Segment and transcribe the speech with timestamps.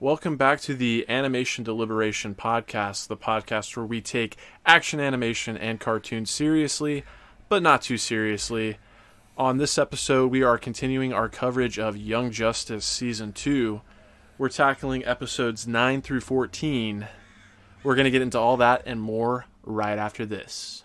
[0.00, 5.80] Welcome back to the Animation Deliberation Podcast, the podcast where we take action animation and
[5.80, 7.02] cartoons seriously,
[7.48, 8.78] but not too seriously.
[9.36, 13.80] On this episode, we are continuing our coverage of Young Justice Season 2.
[14.38, 17.08] We're tackling episodes 9 through 14.
[17.82, 20.84] We're going to get into all that and more right after this.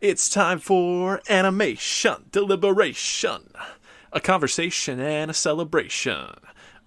[0.00, 3.50] It's time for animation deliberation.
[4.14, 6.36] A conversation and a celebration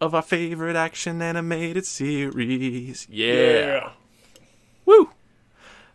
[0.02, 3.08] of our favorite action animated series.
[3.08, 3.92] Yeah.
[4.86, 5.12] Woo!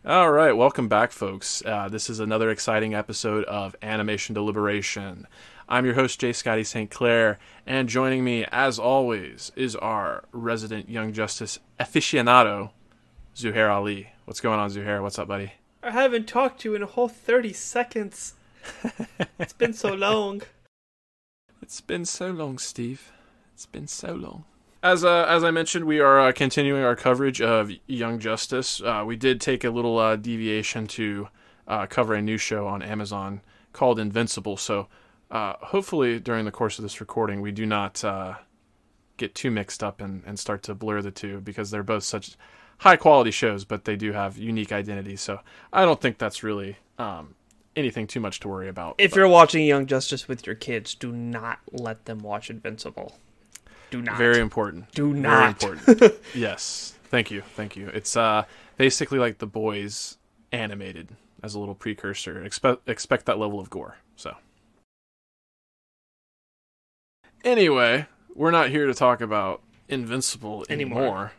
[0.05, 1.61] All right, welcome back, folks.
[1.67, 5.27] Uh, this is another exciting episode of Animation Deliberation.
[5.69, 6.33] I'm your host, J.
[6.33, 6.89] Scotty St.
[6.89, 12.71] Clair, and joining me, as always, is our resident Young Justice aficionado,
[13.35, 14.11] Zuhair Ali.
[14.25, 15.03] What's going on, Zuhair?
[15.03, 15.55] What's up, buddy?
[15.89, 18.35] I haven't talked to you in a whole 30 seconds.
[19.39, 20.43] it's been so long.
[21.63, 23.11] It's been so long, Steve.
[23.55, 24.45] It's been so long.
[24.83, 28.83] As uh, as I mentioned, we are uh, continuing our coverage of Young Justice.
[28.83, 31.29] Uh, we did take a little uh, deviation to
[31.67, 33.41] uh, cover a new show on Amazon
[33.73, 34.59] called Invincible.
[34.59, 34.89] So
[35.31, 38.05] uh, hopefully, during the course of this recording, we do not
[39.17, 42.37] get too mixed up and, and start to blur the two because they're both such
[42.79, 45.21] high quality shows, but they do have unique identities.
[45.21, 45.41] So
[45.73, 47.35] I don't think that's really um,
[47.77, 48.95] anything too much to worry about.
[48.99, 53.17] If But you're watching Young Justice with your kids, do not let them watch Invincible.
[53.91, 54.19] Do not.
[54.19, 54.93] very important.
[54.93, 55.63] Do Very not.
[55.65, 56.13] important.
[56.35, 56.95] yes.
[57.05, 57.41] Thank you.
[57.55, 57.89] Thank you.
[57.89, 58.45] It's uh
[58.77, 60.19] basically like the boys
[60.53, 61.09] animated
[61.43, 62.45] as a little precursor.
[62.45, 63.97] Expect expect that level of gore.
[64.15, 64.37] So
[67.45, 71.01] Anyway, we're not here to talk about Invincible anymore.
[71.03, 71.33] Anymore.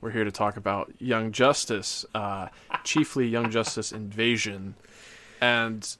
[0.00, 2.48] We're here to talk about Young Justice, uh,
[2.84, 4.74] chiefly Young Justice Invasion.
[5.40, 5.96] And,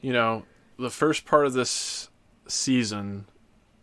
[0.00, 0.44] you know,
[0.78, 2.08] the first part of this
[2.46, 3.26] season,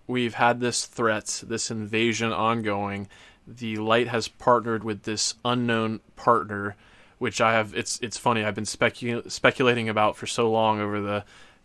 [0.07, 3.07] we've had this threat, this invasion ongoing.
[3.47, 6.75] The light has partnered with this unknown partner,
[7.17, 7.73] which I have.
[7.73, 8.43] It's it's funny.
[8.43, 11.23] I've been specu- speculating about for so long over the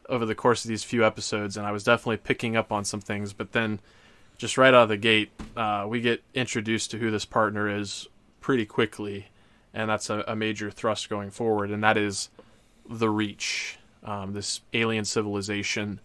[0.09, 3.01] over the course of these few episodes, and I was definitely picking up on some
[3.01, 3.33] things.
[3.33, 3.81] But then,
[4.39, 8.09] just right out of the gate, uh, we get introduced to who this partner is
[8.41, 9.29] pretty quickly,
[9.73, 12.29] and that's a, a major thrust going forward, and that is
[12.89, 16.01] the Reach, um, this alien civilization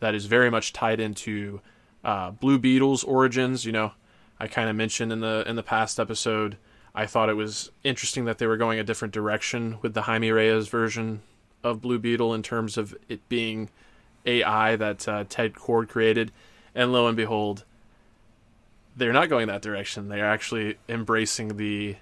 [0.00, 1.60] that is very much tied into
[2.04, 3.64] uh, Blue Beetle's origins.
[3.64, 3.92] You know,
[4.38, 6.56] I kind of mentioned in the in the past episode,
[6.94, 10.30] I thought it was interesting that they were going a different direction with the Jaime
[10.30, 11.22] Reyes version
[11.62, 13.70] of Blue Beetle in terms of it being
[14.26, 16.32] AI that uh, Ted Kord created,
[16.74, 17.64] and lo and behold,
[18.96, 20.08] they're not going that direction.
[20.08, 21.96] They're actually embracing the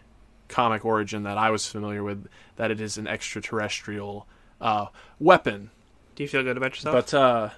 [0.48, 4.26] comic origin that I was familiar with, that it is an extraterrestrial
[4.60, 4.86] uh,
[5.20, 5.70] weapon.
[6.16, 6.94] Do you feel good about yourself?
[6.94, 7.50] But uh,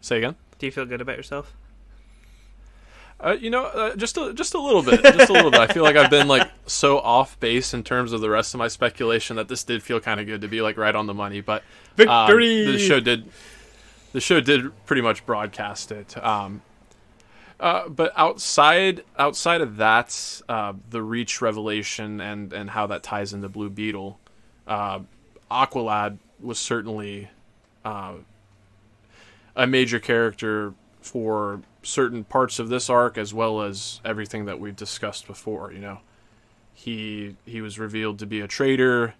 [0.00, 0.36] say again.
[0.58, 1.54] Do you feel good about yourself?
[3.22, 5.60] Uh, you know, uh, just a, just a little bit, just a little bit.
[5.60, 8.58] I feel like I've been like so off base in terms of the rest of
[8.58, 11.14] my speculation that this did feel kind of good to be like right on the
[11.14, 11.40] money.
[11.40, 11.62] But
[12.00, 12.64] um, Victory!
[12.64, 13.28] the show did,
[14.12, 16.22] the show did pretty much broadcast it.
[16.22, 16.62] Um,
[17.58, 23.32] uh, but outside outside of that, uh, the Reach revelation and and how that ties
[23.32, 24.18] into Blue Beetle,
[24.66, 25.00] uh,
[25.50, 27.30] Aqualad was certainly
[27.84, 28.14] uh,
[29.54, 34.76] a major character for certain parts of this arc as well as everything that we've
[34.76, 35.98] discussed before you know
[36.72, 39.14] he he was revealed to be a traitor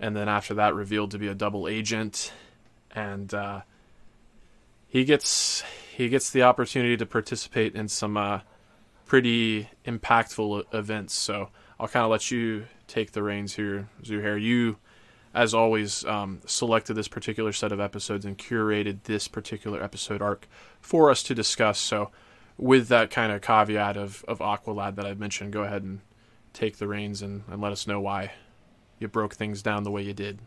[0.00, 2.32] and then after that revealed to be a double agent
[2.92, 3.60] and uh,
[4.90, 5.62] he gets
[5.96, 8.40] he gets the opportunity to participate in some uh,
[9.06, 11.48] pretty impactful events so
[11.78, 14.76] I'll kind of let you take the reins here Zuhair you
[15.32, 20.48] as always, um, selected this particular set of episodes and curated this particular episode arc
[20.80, 21.78] for us to discuss.
[21.78, 22.10] So,
[22.56, 26.00] with that kind of caveat of, of Aqualad that I've mentioned, go ahead and
[26.52, 28.32] take the reins and, and let us know why
[28.98, 30.40] you broke things down the way you did.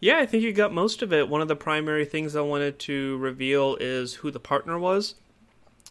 [0.00, 1.28] Yeah, I think you got most of it.
[1.28, 5.14] One of the primary things I wanted to reveal is who the partner was.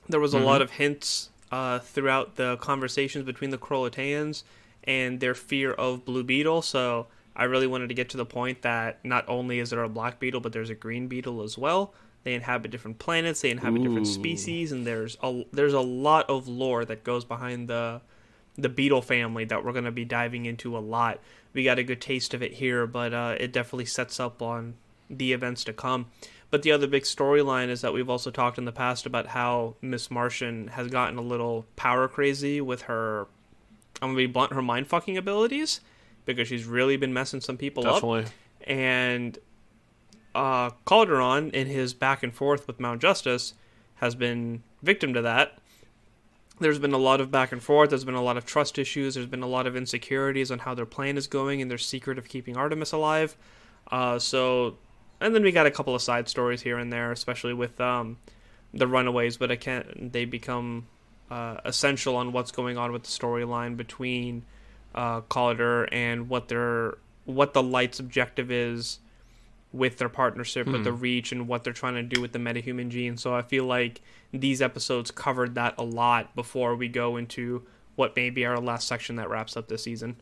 [0.07, 4.43] There was a lot of hints uh, throughout the conversations between the Kroloteans
[4.83, 6.63] and their fear of Blue Beetle.
[6.63, 9.89] So I really wanted to get to the point that not only is there a
[9.89, 11.93] black beetle, but there's a green beetle as well.
[12.23, 13.41] They inhabit different planets.
[13.41, 13.83] They inhabit Ooh.
[13.83, 18.01] different species, and there's a there's a lot of lore that goes behind the
[18.57, 21.19] the beetle family that we're going to be diving into a lot.
[21.53, 24.75] We got a good taste of it here, but uh, it definitely sets up on
[25.09, 26.07] the events to come.
[26.51, 29.75] But the other big storyline is that we've also talked in the past about how
[29.81, 33.27] Miss Martian has gotten a little power crazy with her.
[34.01, 35.81] I'm gonna be blunt, her mind fucking abilities
[36.25, 38.23] because she's really been messing some people Definitely.
[38.23, 38.29] up.
[38.67, 39.37] And
[40.35, 43.53] uh, Calderon, in his back and forth with Mount Justice,
[43.95, 45.59] has been victim to that.
[46.59, 47.89] There's been a lot of back and forth.
[47.89, 49.15] There's been a lot of trust issues.
[49.15, 52.17] There's been a lot of insecurities on how their plan is going and their secret
[52.17, 53.37] of keeping Artemis alive.
[53.89, 54.77] Uh, so,
[55.21, 58.17] and then we got a couple of side stories here and there, especially with um,
[58.73, 59.37] the Runaways.
[59.37, 60.11] But I can't.
[60.11, 60.87] They become
[61.31, 64.43] uh, essential on what's going on with the storyline between
[64.93, 68.99] uh, Collider and what their what the Light's objective is
[69.71, 70.99] with their partnership with the hmm.
[70.99, 73.17] Reach and what they're trying to do with the metahuman gene.
[73.17, 74.01] So I feel like
[74.31, 77.63] these episodes covered that a lot before we go into
[77.95, 80.15] what may be our last section that wraps up this season.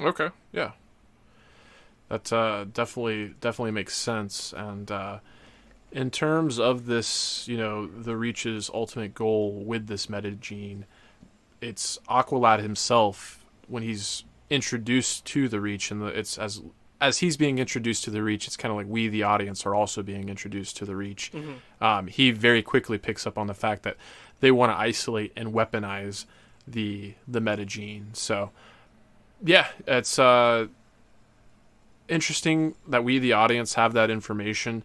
[0.00, 0.72] Okay, yeah,
[2.08, 4.52] that uh, definitely definitely makes sense.
[4.56, 5.18] And uh,
[5.92, 10.86] in terms of this, you know, the Reach's ultimate goal with this meta gene,
[11.60, 16.60] it's Aqualad himself when he's introduced to the Reach, and it's as
[17.00, 19.74] as he's being introduced to the Reach, it's kind of like we, the audience, are
[19.74, 21.32] also being introduced to the Reach.
[21.32, 21.84] Mm-hmm.
[21.84, 23.96] Um, he very quickly picks up on the fact that
[24.40, 26.26] they want to isolate and weaponize
[26.66, 28.08] the the meta gene.
[28.14, 28.50] So,
[29.44, 30.68] yeah, it's uh,
[32.08, 34.82] interesting that we, the audience, have that information.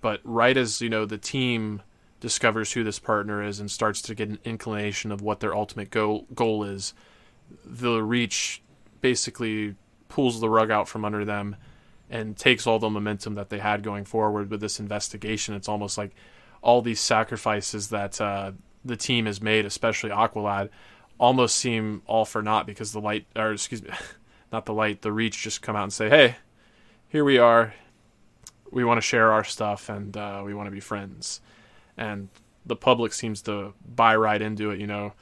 [0.00, 1.82] But right as you know, the team
[2.20, 5.90] discovers who this partner is and starts to get an inclination of what their ultimate
[5.90, 6.94] goal goal is,
[7.64, 8.62] the Reach
[9.00, 9.74] basically
[10.08, 11.56] pulls the rug out from under them
[12.10, 15.54] and takes all the momentum that they had going forward with this investigation.
[15.54, 16.14] It's almost like
[16.62, 18.52] all these sacrifices that uh,
[18.84, 20.70] the team has made, especially Aqualad,
[21.18, 23.90] almost seem all for naught because the light, or excuse me,
[24.52, 26.36] not the light, the reach just come out and say, hey,
[27.08, 27.74] here we are.
[28.70, 31.40] We want to share our stuff and uh, we want to be friends.
[31.96, 32.28] And
[32.64, 34.80] the public seems to buy right into it.
[34.80, 35.12] You know,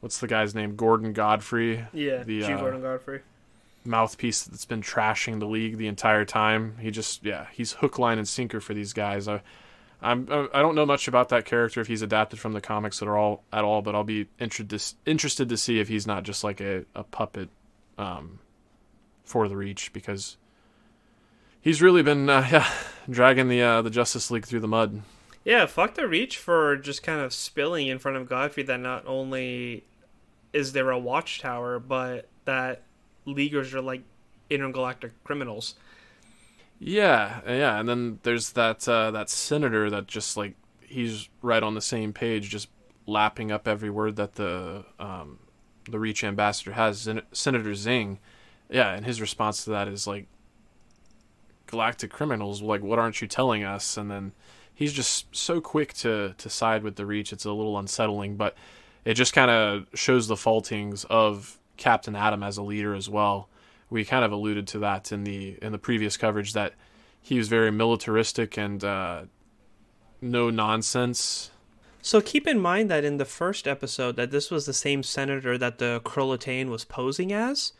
[0.00, 0.76] what's the guy's name?
[0.76, 1.84] Gordon Godfrey.
[1.92, 2.52] Yeah, the, G.
[2.52, 3.20] Uh, Gordon Godfrey
[3.86, 6.76] mouthpiece that's been trashing the league the entire time.
[6.80, 9.28] He just yeah, he's hook, line, and sinker for these guys.
[9.28, 9.42] I,
[10.02, 13.08] I'm I don't know much about that character if he's adapted from the comics at
[13.08, 16.60] all at all, but I'll be interested interested to see if he's not just like
[16.60, 17.48] a, a puppet
[17.98, 18.40] um,
[19.24, 20.36] for the Reach because
[21.60, 22.70] he's really been uh, yeah
[23.08, 25.02] dragging the uh, the Justice League through the mud.
[25.44, 29.06] Yeah, fuck the Reach for just kind of spilling in front of Godfrey that not
[29.06, 29.84] only
[30.52, 32.82] is there a watchtower, but that
[33.26, 34.02] leaguers are like
[34.48, 35.74] intergalactic criminals.
[36.78, 41.74] Yeah, yeah, and then there's that uh, that senator that just like he's right on
[41.74, 42.68] the same page, just
[43.06, 45.38] lapping up every word that the um,
[45.88, 47.08] the Reach ambassador has.
[47.32, 48.18] Senator Zing,
[48.68, 50.26] yeah, and his response to that is like,
[51.66, 54.32] "Galactic criminals, like what aren't you telling us?" And then
[54.74, 57.32] he's just so quick to to side with the Reach.
[57.32, 58.54] It's a little unsettling, but
[59.06, 63.48] it just kind of shows the faultings of Captain Adam as a leader as well.
[63.88, 66.74] We kind of alluded to that in the in the previous coverage that
[67.20, 69.22] he was very militaristic and uh,
[70.20, 71.50] no nonsense.
[72.02, 75.58] So keep in mind that in the first episode that this was the same senator
[75.58, 77.72] that the Krolotean was posing as.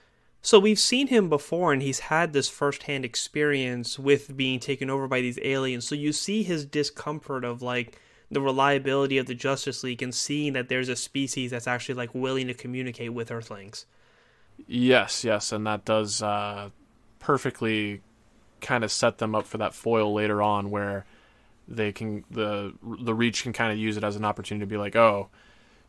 [0.43, 5.07] So we've seen him before and he's had this firsthand experience with being taken over
[5.07, 5.87] by these aliens.
[5.87, 7.99] So you see his discomfort of like
[8.31, 12.15] the reliability of the Justice League and seeing that there's a species that's actually like
[12.15, 13.87] willing to communicate with Earthlings.
[14.67, 16.71] Yes, yes, and that does uh,
[17.19, 18.01] perfectly
[18.61, 21.05] kind of set them up for that foil later on, where
[21.69, 24.79] they can the the Reach can kind of use it as an opportunity to be
[24.79, 25.29] like, oh,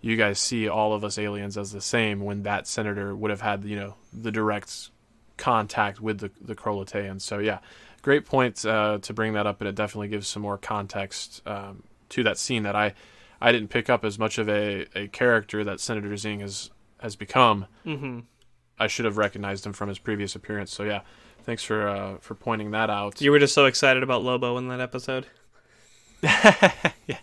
[0.01, 2.21] you guys see all of us aliens as the same.
[2.21, 4.89] When that senator would have had you know the direct
[5.37, 7.21] contact with the the Kroloteans.
[7.21, 7.59] So yeah,
[8.01, 11.83] great point uh, to bring that up, and it definitely gives some more context um,
[12.09, 12.93] to that scene that I
[13.39, 17.15] I didn't pick up as much of a, a character that Senator Zing has has
[17.15, 17.67] become.
[17.85, 18.19] Mm-hmm.
[18.79, 20.71] I should have recognized him from his previous appearance.
[20.71, 21.01] So yeah,
[21.43, 23.21] thanks for uh, for pointing that out.
[23.21, 25.27] You were just so excited about Lobo in that episode.
[26.21, 27.17] yeah.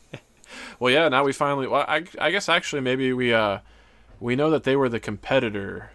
[0.78, 1.08] Well, yeah.
[1.08, 1.66] Now we finally.
[1.66, 3.58] Well, I, I guess actually maybe we uh
[4.20, 5.90] we know that they were the competitor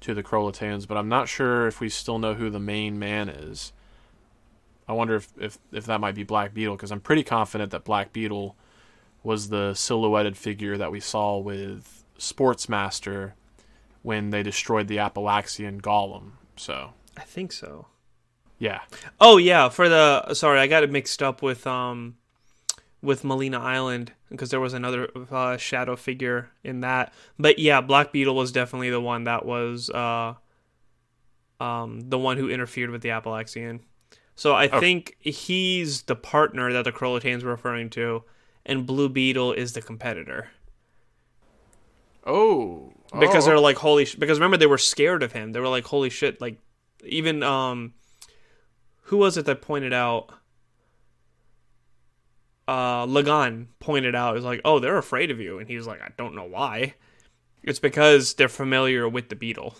[0.00, 3.28] to the Kroloteans, but I'm not sure if we still know who the main man
[3.28, 3.72] is.
[4.86, 7.84] I wonder if, if, if that might be Black Beetle because I'm pretty confident that
[7.84, 8.56] Black Beetle
[9.22, 13.32] was the silhouetted figure that we saw with Sportsmaster
[14.02, 16.32] when they destroyed the Appellaxian Golem.
[16.56, 17.86] So I think so.
[18.58, 18.80] Yeah.
[19.20, 22.16] Oh yeah, for the sorry, I got it mixed up with um
[23.02, 27.12] with Malina Island because there was another uh, shadow figure in that.
[27.38, 30.34] But yeah, Black Beetle was definitely the one that was uh
[31.60, 33.80] um the one who interfered with the Appellaxian.
[34.36, 38.24] So I think he's the partner that the Kroloteans were referring to,
[38.66, 40.48] and Blue Beetle is the competitor
[42.26, 42.92] Oh.
[43.18, 44.06] because oh, they're like holy.
[44.06, 45.52] Sh-, because remember they were scared of him.
[45.52, 46.40] They were like holy shit.
[46.40, 46.58] Like
[47.04, 47.94] even um,
[49.02, 50.30] who was it that pointed out?
[52.66, 56.00] Uh, Lagan pointed out is like, oh, they're afraid of you, and he was like,
[56.00, 56.94] I don't know why.
[57.62, 59.76] It's because they're familiar with the beetle.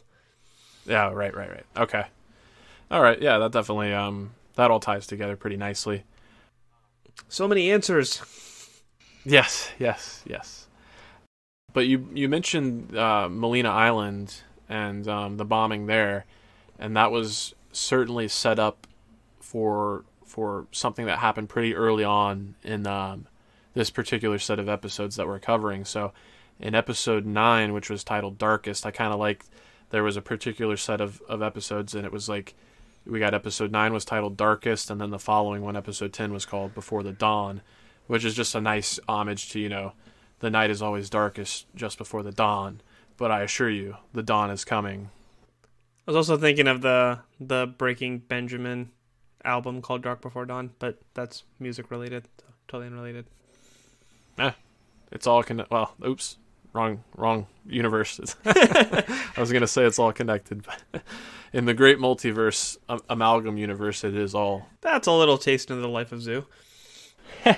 [0.87, 1.11] Yeah.
[1.11, 1.35] Right.
[1.35, 1.51] Right.
[1.51, 1.67] Right.
[1.77, 2.05] Okay.
[2.91, 3.21] All right.
[3.21, 3.39] Yeah.
[3.39, 6.05] That definitely um that all ties together pretty nicely.
[7.29, 8.23] So many answers.
[9.25, 9.71] Yes.
[9.79, 10.23] Yes.
[10.27, 10.67] Yes.
[11.73, 16.25] But you you mentioned uh, Malina Island and um, the bombing there,
[16.79, 18.87] and that was certainly set up
[19.41, 23.27] for for something that happened pretty early on in um,
[23.75, 25.85] this particular set of episodes that we're covering.
[25.85, 26.13] So,
[26.59, 29.45] in episode nine, which was titled Darkest, I kind of like
[29.91, 32.55] there was a particular set of, of episodes, and it was like
[33.07, 36.47] we got episode nine was titled Darkest, and then the following one, episode ten, was
[36.47, 37.63] called Before the Dawn,
[38.07, 39.93] which is just a nice homage to you know
[40.41, 42.81] the night is always darkest just before the dawn.
[43.17, 45.11] But I assure you, the dawn is coming.
[46.07, 48.91] I was also thinking of the the Breaking Benjamin
[49.45, 53.27] album called Dark Before Dawn, but that's music related, so totally unrelated.
[54.39, 54.53] Eh,
[55.13, 55.65] it's all con.
[55.71, 56.37] Well, oops,
[56.75, 58.21] wrong, wrong universe.
[58.45, 61.03] I was gonna say it's all connected, but
[61.55, 65.81] in the great multiverse um, amalgam universe, it is all That's a little taste into
[65.81, 66.45] the life of Zoo.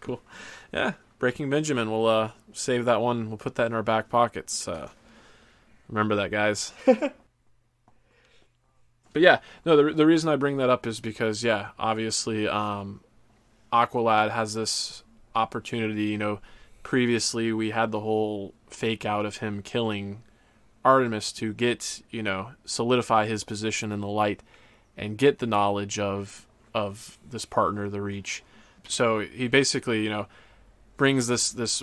[0.00, 0.22] cool.
[0.72, 1.90] Yeah, Breaking Benjamin.
[1.90, 3.28] We'll uh, save that one.
[3.28, 4.68] We'll put that in our back pockets.
[4.68, 4.90] Uh,
[5.88, 6.72] remember that, guys.
[6.86, 7.12] but
[9.16, 9.76] yeah, no.
[9.76, 13.00] The the reason I bring that up is because yeah, obviously, um,
[13.72, 15.02] Aqualad has this
[15.34, 16.04] opportunity.
[16.04, 16.40] You know,
[16.82, 20.22] previously we had the whole fake out of him killing
[20.84, 24.42] Artemis to get you know solidify his position in the light
[24.96, 28.42] and get the knowledge of of this partner, the Reach.
[28.88, 30.26] So he basically, you know,
[30.96, 31.82] brings this this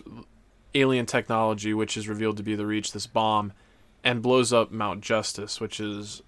[0.76, 3.54] alien technology, which is revealed to be the Reach, this bomb,
[4.04, 6.22] and blows up Mount Justice, which is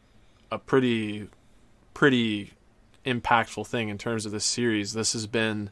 [0.52, 1.30] a pretty
[1.94, 2.54] pretty
[3.06, 4.94] impactful thing in terms of this series.
[4.94, 5.70] This has been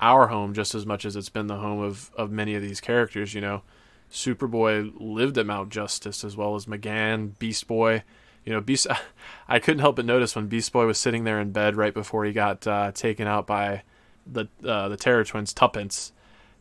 [0.00, 2.80] our home just as much as it's been the home of, of many of these
[2.80, 3.62] characters, you know.
[4.10, 8.02] Superboy lived at Mount Justice as well as M'gann, Beast Boy.
[8.44, 8.86] You know, Beast.
[9.48, 12.24] I couldn't help but notice when Beast Boy was sitting there in bed right before
[12.24, 13.82] he got uh, taken out by
[14.26, 16.12] the uh, the Terror Twins, Tuppence.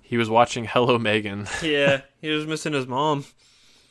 [0.01, 1.47] He was watching Hello Megan.
[1.63, 3.25] Yeah, he was missing his mom.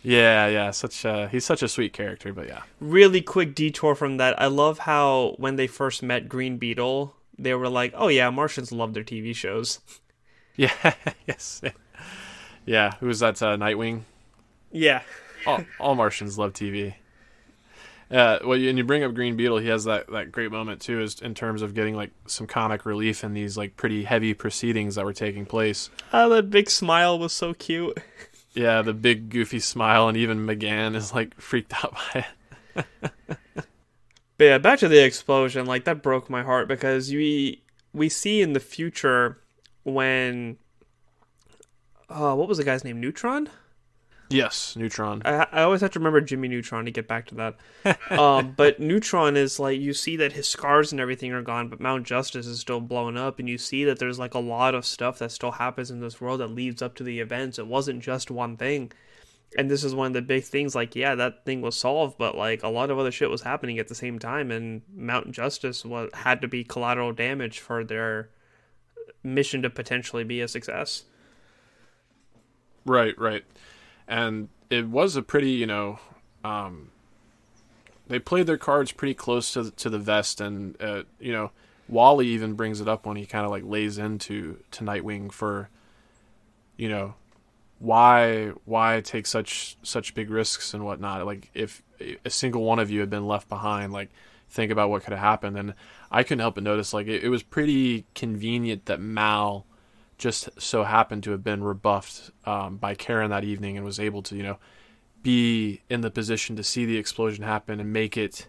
[0.02, 4.16] yeah, yeah, such a, he's such a sweet character, but yeah, Really quick detour from
[4.18, 4.40] that.
[4.40, 8.72] I love how when they first met Green Beetle, they were like, "Oh yeah, Martians
[8.72, 9.80] love their TV shows."
[10.56, 10.94] yeah,
[11.26, 11.62] yes,
[12.66, 12.92] yeah.
[13.00, 13.40] Who was that?
[13.42, 14.02] Uh, Nightwing.
[14.70, 15.02] Yeah,
[15.46, 16.94] all, all Martians love TV.
[18.10, 21.00] Uh, well, and you bring up Green Beetle, he has that, that great moment too,
[21.02, 24.94] is in terms of getting like some comic relief in these like pretty heavy proceedings
[24.94, 25.90] that were taking place.
[26.14, 27.98] oh, that big smile was so cute.
[28.54, 32.26] Yeah, the big goofy smile, and even M'gann is like freaked out by
[32.74, 32.84] it.
[34.38, 35.66] But yeah, back to the explosion.
[35.66, 39.38] Like that broke my heart because we we see in the future
[39.82, 40.58] when
[42.08, 43.00] uh, what was the guy's name?
[43.00, 43.50] Neutron.
[44.30, 45.22] Yes, Neutron.
[45.24, 48.10] I, I always have to remember Jimmy Neutron to get back to that.
[48.10, 51.80] um, but Neutron is like you see that his scars and everything are gone, but
[51.80, 54.84] Mount Justice is still blown up, and you see that there's like a lot of
[54.84, 57.58] stuff that still happens in this world that leads up to the events.
[57.58, 58.92] It wasn't just one thing,
[59.56, 60.74] and this is one of the big things.
[60.74, 63.78] Like, yeah, that thing was solved, but like a lot of other shit was happening
[63.78, 68.28] at the same time, and Mount Justice was had to be collateral damage for their
[69.22, 71.04] mission to potentially be a success.
[72.84, 73.44] Right, right.
[74.06, 75.98] And it was a pretty, you know,
[76.44, 76.90] um,
[78.06, 81.50] they played their cards pretty close to the, to the vest, and uh, you know,
[81.88, 85.68] Wally even brings it up when he kind of like lays into to Nightwing for,
[86.76, 87.14] you know,
[87.78, 91.24] why why take such such big risks and whatnot.
[91.26, 91.82] Like if
[92.24, 94.10] a single one of you had been left behind, like
[94.48, 95.56] think about what could have happened.
[95.56, 95.74] And
[96.10, 99.66] I couldn't help but notice like it, it was pretty convenient that Mal
[100.16, 104.22] just so happened to have been rebuffed um, by Karen that evening and was able
[104.22, 104.58] to, you know,
[105.22, 108.48] be in the position to see the explosion happen and make it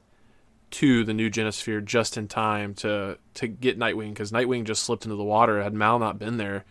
[0.72, 5.06] to the new Genosphere just in time to to get Nightwing because Nightwing just slipped
[5.06, 5.62] into the water.
[5.62, 6.66] Had Mal not been there,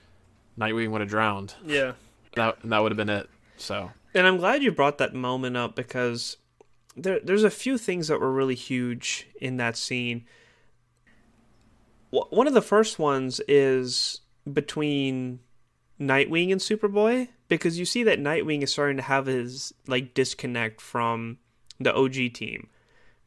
[0.58, 1.54] Nightwing would have drowned.
[1.64, 1.92] Yeah.
[2.38, 3.28] That and that would have been it.
[3.56, 6.36] So And I'm glad you brought that moment up because
[6.96, 10.24] there there's a few things that were really huge in that scene.
[12.10, 15.40] One of the first ones is between
[16.00, 20.80] Nightwing and Superboy because you see that Nightwing is starting to have his like disconnect
[20.80, 21.38] from
[21.78, 22.68] the OG team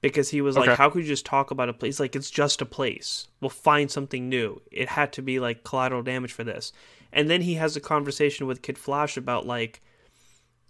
[0.01, 0.69] because he was okay.
[0.69, 3.27] like, "How could you just talk about a place like it's just a place?
[3.39, 4.61] We'll find something new.
[4.71, 6.73] It had to be like collateral damage for this."
[7.13, 9.81] And then he has a conversation with Kid Flash about like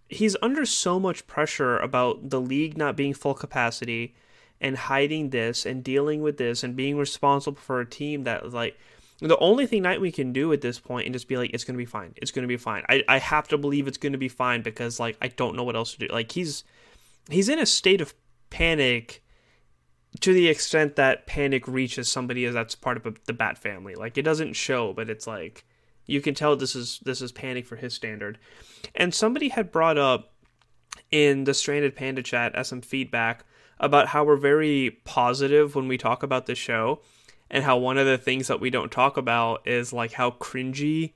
[0.10, 4.14] he's under so much pressure about the league not being full capacity
[4.60, 8.78] and hiding this and dealing with this and being responsible for a team that like
[9.20, 11.78] the only thing Nightwing can do at this point and just be like, it's gonna
[11.78, 12.14] be fine.
[12.18, 12.84] It's gonna be fine.
[12.90, 15.76] I, I have to believe it's gonna be fine because like I don't know what
[15.76, 16.08] else to do.
[16.08, 16.64] Like he's
[17.30, 18.14] he's in a state of
[18.50, 19.24] panic
[20.20, 23.96] to the extent that panic reaches somebody that's part of the Bat family.
[23.96, 25.66] Like it doesn't show, but it's like
[26.12, 28.38] you can tell this is this is panic for his standard.
[28.96, 30.34] And somebody had brought up
[31.12, 33.46] in the Stranded Panda chat as some feedback
[33.80, 37.02] about how we're very positive when we talk about the show
[37.50, 41.14] and how one of the things that we don't talk about is like how cringy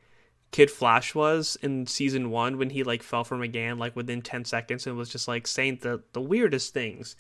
[0.52, 4.46] Kid Flash was in season one when he like fell from again like within ten
[4.46, 7.16] seconds and was just like saying the the weirdest things.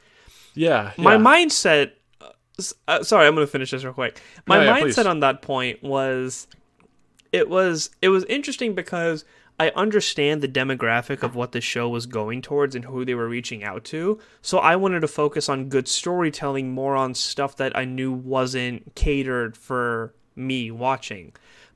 [0.53, 1.03] Yeah, yeah.
[1.03, 1.91] my mindset.
[2.87, 4.21] Uh, sorry, I'm gonna finish this real quick.
[4.45, 6.47] My yeah, mindset on that point was,
[7.35, 9.25] it was it was interesting because
[9.59, 13.27] I understand the demographic of what the show was going towards and who they were
[13.27, 14.19] reaching out to.
[14.41, 18.95] So I wanted to focus on good storytelling more on stuff that I knew wasn't
[18.95, 21.33] catered for me watching.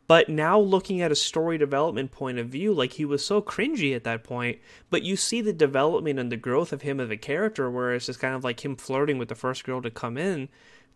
[0.08, 3.96] But now looking at a story development point of view, like he was so cringy
[3.96, 7.18] at that point, but you see the development and the growth of him as a
[7.18, 10.18] character, where it's just kind of like him flirting with the first girl to come
[10.18, 10.50] in,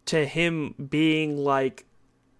[0.05, 1.86] to him being like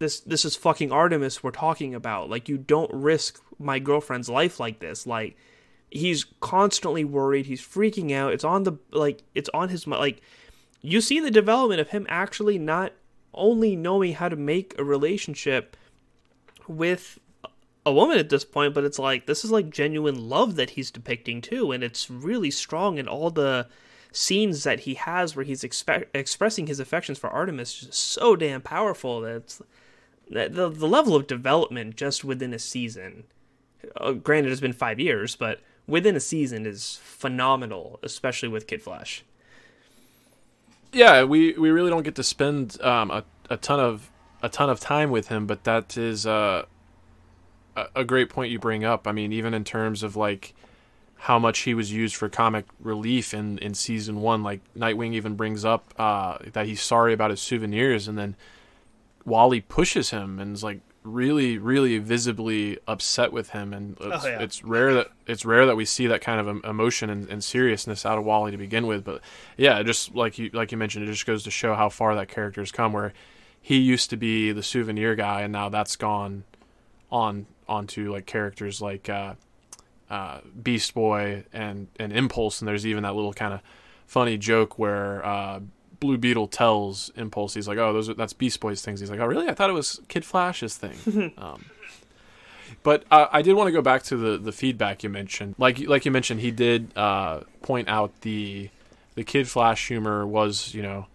[0.04, 2.30] this this is fucking Artemis we're talking about.
[2.30, 5.08] Like you don't risk my girlfriend's life like this.
[5.08, 5.38] Like
[5.90, 8.34] he's constantly worried, he's freaking out.
[8.34, 10.22] It's on the like it's on his like
[10.82, 12.94] you see the development of him actually not
[13.34, 15.78] only knowing how to make a relationship
[16.68, 17.18] with
[17.86, 20.92] a woman at this point, but it's like this is like genuine love that he's
[20.92, 23.68] depicting too, and it's really strong in all the
[24.12, 28.62] scenes that he has where he's expe- expressing his affections for Artemis just so damn
[28.62, 29.60] powerful that
[30.30, 33.24] the, the level of development just within a season
[33.98, 38.82] uh, granted it's been five years but within a season is phenomenal especially with kid
[38.82, 39.24] flash
[40.92, 44.10] yeah we we really don't get to spend um, a, a ton of
[44.42, 46.64] a ton of time with him but that is uh,
[47.76, 50.54] a, a great point you bring up i mean even in terms of like
[51.24, 54.44] how much he was used for comic relief in, in season one.
[54.44, 58.36] Like Nightwing even brings up uh, that he's sorry about his souvenirs, and then
[59.26, 64.28] Wally pushes him and is like really, really visibly upset with him, and it's, oh,
[64.28, 64.40] yeah.
[64.40, 68.06] it's rare that it's rare that we see that kind of emotion and, and, seriousness
[68.06, 69.04] out of Wally to begin with.
[69.04, 69.22] But
[69.58, 72.30] yeah, just like you like you mentioned, it just goes to show how far that
[72.30, 72.94] character has come.
[72.94, 73.14] Where
[73.62, 76.44] he used to be the souvenir guy, and now that's gone
[77.12, 79.36] on onto like characters like uh,
[80.10, 83.62] uh, Beast Boy and and Impulse, and there's even that little kind of
[84.06, 85.60] funny joke where uh,
[86.04, 89.22] Blue Beetle tells Impulse, he's like, "Oh, those are, that's Beast Boy's things." He's like,
[89.22, 89.48] "Oh, really?
[89.48, 91.64] I thought it was Kid Flash's thing." um,
[92.84, 95.56] but uh, I did want to go back to the the feedback you mentioned.
[95.58, 98.70] Like like you mentioned, he did uh, point out the
[99.16, 101.08] the Kid Flash humor was you know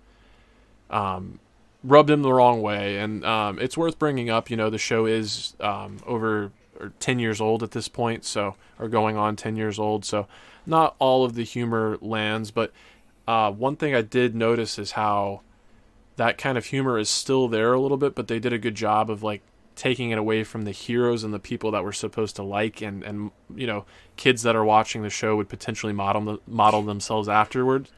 [0.88, 1.38] um,
[1.84, 4.48] rubbed him the wrong way, and um, it's worth bringing up.
[4.48, 6.50] You know, the show is um, over
[6.98, 10.26] ten years old at this point, so or going on ten years old, so
[10.64, 12.72] not all of the humor lands, but
[13.28, 15.42] uh, one thing I did notice is how
[16.16, 18.74] that kind of humor is still there a little bit, but they did a good
[18.74, 19.42] job of like
[19.76, 23.04] taking it away from the heroes and the people that we're supposed to like, and
[23.04, 23.84] and you know,
[24.16, 27.92] kids that are watching the show would potentially model the, model themselves afterwards.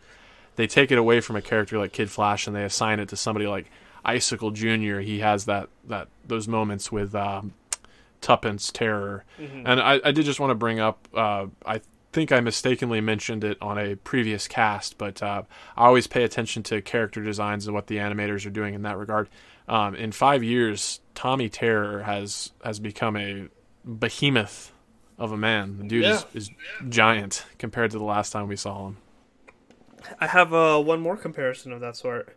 [0.56, 3.16] They take it away from a character like Kid Flash and they assign it to
[3.16, 3.70] somebody like
[4.04, 5.00] Icicle Junior.
[5.00, 7.54] He has that that those moments with um,
[8.20, 9.64] Tuppence Terror, mm-hmm.
[9.64, 11.06] and I, I did just want to bring up.
[11.14, 15.42] Uh, I think I mistakenly mentioned it on a previous cast, but uh,
[15.76, 18.98] I always pay attention to character designs and what the animators are doing in that
[18.98, 19.28] regard.
[19.68, 23.48] Um, in five years, Tommy Terror has has become a
[23.84, 24.72] behemoth
[25.18, 25.78] of a man.
[25.78, 26.14] The dude yeah.
[26.14, 26.50] is, is
[26.88, 28.96] giant compared to the last time we saw him.
[30.18, 32.36] I have uh, one more comparison of that sort.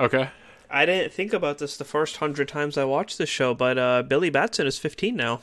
[0.00, 0.30] Okay.
[0.70, 4.02] I didn't think about this the first hundred times I watched this show, but uh,
[4.02, 5.40] Billy Batson is 15 now.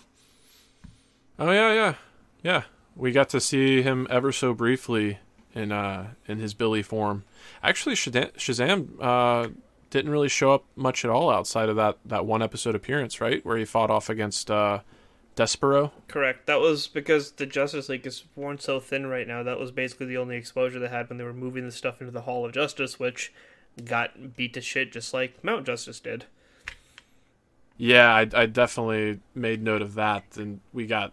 [1.38, 1.94] Oh yeah, yeah,
[2.42, 2.64] yeah
[2.96, 5.20] we got to see him ever so briefly
[5.54, 7.24] in uh, in his Billy form.
[7.64, 9.50] Actually, Shazam uh,
[9.90, 13.46] didn't really show up much at all outside of that, that one episode appearance, right,
[13.46, 14.80] where he fought off against uh,
[15.36, 15.92] Despero.
[16.08, 16.48] Correct.
[16.48, 19.44] That was because the Justice League is worn so thin right now.
[19.44, 22.12] That was basically the only exposure they had when they were moving the stuff into
[22.12, 23.34] the Hall of Justice, which
[23.84, 26.26] got beat to shit just like Mount Justice did.
[27.78, 31.12] Yeah, I, I definitely made note of that, and we got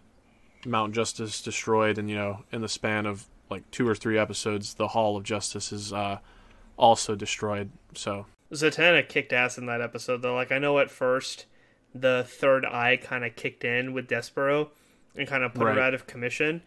[0.65, 4.73] Mount Justice destroyed, and you know, in the span of like two or three episodes,
[4.75, 6.19] the Hall of Justice is uh,
[6.77, 7.69] also destroyed.
[7.95, 10.35] So Zatanna kicked ass in that episode, though.
[10.35, 11.45] Like I know at first
[11.93, 14.69] the third eye kind of kicked in with Despero
[15.15, 15.75] and kind of put Right.
[15.75, 16.63] her out of commission.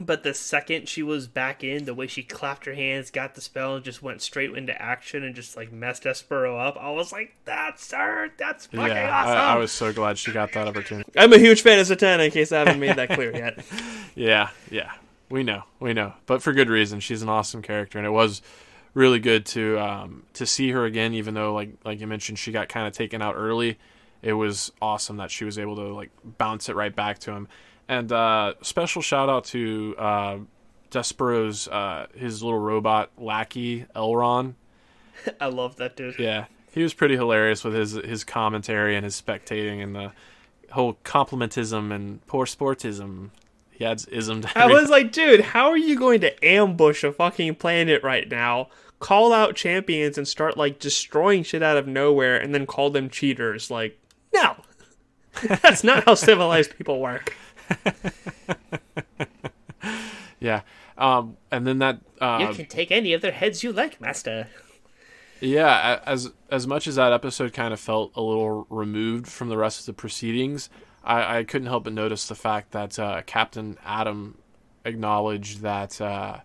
[0.00, 3.40] But the second she was back in, the way she clapped her hands, got the
[3.40, 7.12] spell, and just went straight into action and just like messed Despero up, I was
[7.12, 8.30] like, "That's her!
[8.38, 11.10] That's fucking yeah, awesome!" I, I was so glad she got that opportunity.
[11.16, 12.26] I'm a huge fan of Zatanna.
[12.26, 13.64] In case I haven't made that clear yet.
[14.14, 14.94] Yeah, yeah,
[15.30, 16.98] we know, we know, but for good reason.
[16.98, 18.42] She's an awesome character, and it was
[18.94, 21.14] really good to um, to see her again.
[21.14, 23.78] Even though, like like you mentioned, she got kind of taken out early.
[24.20, 27.46] It was awesome that she was able to like bounce it right back to him.
[27.88, 30.38] And uh, special shout out to uh,
[30.90, 34.56] Despero's uh, his little robot lackey L-Ron.
[35.40, 36.18] I love that dude.
[36.18, 40.12] Yeah, he was pretty hilarious with his his commentary and his spectating and the
[40.70, 43.30] whole complimentism and poor sportism.
[43.70, 47.12] He adds ism to I was like, dude, how are you going to ambush a
[47.12, 48.68] fucking planet right now?
[48.98, 53.08] Call out champions and start like destroying shit out of nowhere and then call them
[53.08, 53.70] cheaters.
[53.70, 53.98] Like,
[54.34, 54.56] no.
[55.62, 57.36] That's not how civilized people work.
[60.40, 60.62] Yeah.
[60.96, 64.48] Um, and then that, uh, you can take any of their heads you like, master.
[65.40, 69.56] yeah, as as much as that episode kind of felt a little removed from the
[69.56, 70.70] rest of the proceedings,
[71.04, 74.38] I, I couldn't help but notice the fact that uh, Captain Adam
[74.84, 76.38] acknowledged that uh,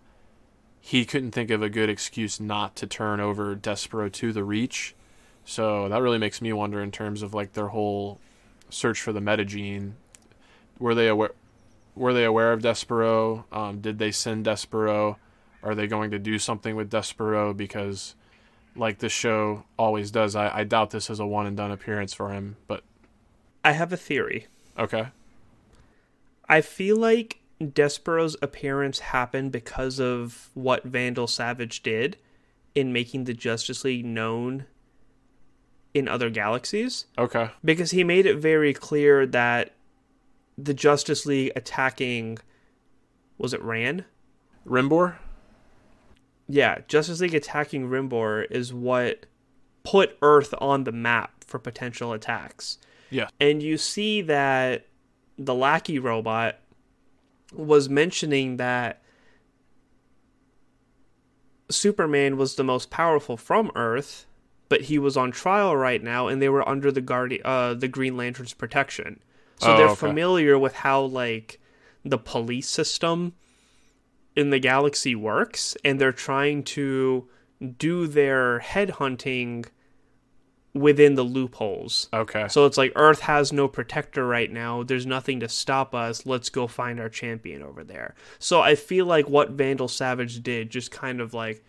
[0.80, 4.94] he couldn't think of a good excuse not to turn over Despero to the Reach.
[5.44, 8.20] So that really makes me wonder in terms of like their whole
[8.70, 9.92] search for the metagene.
[10.78, 11.32] Were they aware?
[11.94, 13.44] Were they aware of Despero?
[13.52, 15.16] Um, did they send Despero?
[15.62, 17.56] Are they going to do something with Despero?
[17.56, 18.14] Because,
[18.74, 22.12] like this show always does, I, I doubt this is a one and done appearance
[22.12, 22.56] for him.
[22.66, 22.82] But
[23.64, 24.48] I have a theory.
[24.78, 25.08] okay,
[26.48, 32.18] I feel like Despero's appearance happened because of what Vandal Savage did
[32.74, 34.66] in making the Justice League known
[35.94, 37.06] in other galaxies.
[37.16, 39.72] okay, because he made it very clear that
[40.56, 42.38] the Justice League attacking
[43.38, 44.04] was it Ran?
[44.66, 45.16] Rimbor.
[46.48, 49.26] Yeah, Justice League attacking Rimbor is what
[49.82, 52.78] put Earth on the map for potential attacks.
[53.10, 53.28] Yeah.
[53.40, 54.86] And you see that
[55.38, 56.58] the lackey robot
[57.52, 59.02] was mentioning that
[61.70, 64.26] Superman was the most powerful from Earth,
[64.68, 67.88] but he was on trial right now and they were under the guardi- uh the
[67.88, 69.20] Green Lantern's protection.
[69.64, 69.94] So Oh, they're okay.
[69.96, 71.60] familiar with how like
[72.04, 73.32] the police system
[74.36, 77.28] in the galaxy works and they're trying to
[77.78, 79.66] do their headhunting
[80.74, 82.08] within the loopholes.
[82.12, 82.48] Okay.
[82.48, 84.82] So it's like Earth has no protector right now.
[84.82, 86.26] There's nothing to stop us.
[86.26, 88.16] Let's go find our champion over there.
[88.40, 91.64] So I feel like what Vandal Savage did just kind of like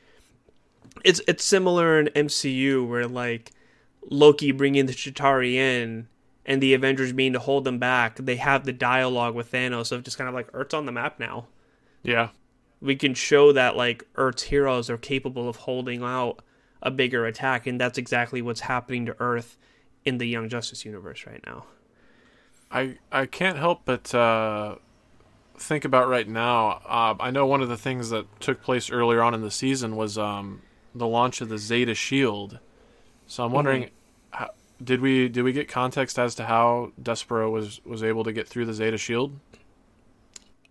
[1.04, 3.52] it's it's similar in MCU where like
[4.10, 6.08] Loki bringing the Chitauri in
[6.46, 8.18] and the Avengers being to hold them back.
[8.18, 11.20] They have the dialogue with Thanos of just kind of like Earth's on the map
[11.20, 11.48] now.
[12.04, 12.30] yeah.
[12.82, 16.42] We can show that like Earth's heroes are capable of holding out
[16.82, 19.58] a bigger attack, and that's exactly what's happening to Earth
[20.04, 21.66] in the Young Justice universe right now.
[22.70, 24.76] I I can't help but uh,
[25.58, 26.82] think about right now.
[26.86, 29.96] Uh, I know one of the things that took place earlier on in the season
[29.96, 30.62] was um,
[30.94, 32.60] the launch of the Zeta Shield.
[33.28, 33.90] So I'm wondering, how,
[34.84, 38.48] did we did we get context as to how Despero was was able to get
[38.48, 39.40] through the Zeta Shield?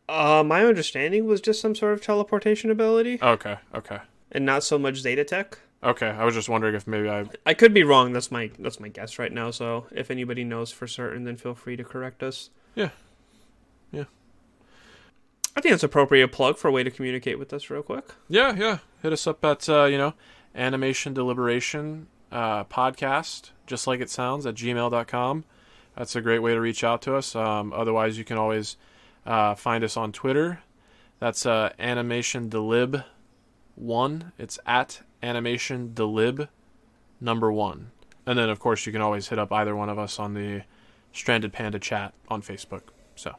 [0.08, 4.00] Uh, my understanding was just some sort of teleportation ability, Okay, okay,
[4.32, 5.58] and not so much Zeta Tech.
[5.82, 6.08] okay.
[6.08, 8.12] I was just wondering if maybe I I could be wrong.
[8.12, 9.50] That's my that's my guess right now.
[9.50, 12.50] So if anybody knows for certain, then feel free to correct us.
[12.74, 12.90] Yeah.
[13.92, 14.04] Yeah.
[15.56, 18.04] I think it's appropriate plug for a way to communicate with us real quick.
[18.28, 18.78] Yeah, yeah.
[19.02, 20.12] Hit us up at uh, you know,
[20.54, 25.44] animation deliberation uh, podcast, just like it sounds, at gmail.com.
[25.96, 27.34] That's a great way to reach out to us.
[27.36, 28.76] Um, otherwise, you can always
[29.24, 30.60] uh, find us on Twitter.
[31.20, 33.04] That's uh, animation delib
[33.76, 34.32] one.
[34.36, 36.48] It's at animation delib
[37.20, 37.92] number one.
[38.26, 40.62] And then, of course, you can always hit up either one of us on the
[41.12, 42.82] Stranded Panda chat on Facebook.
[43.14, 43.36] So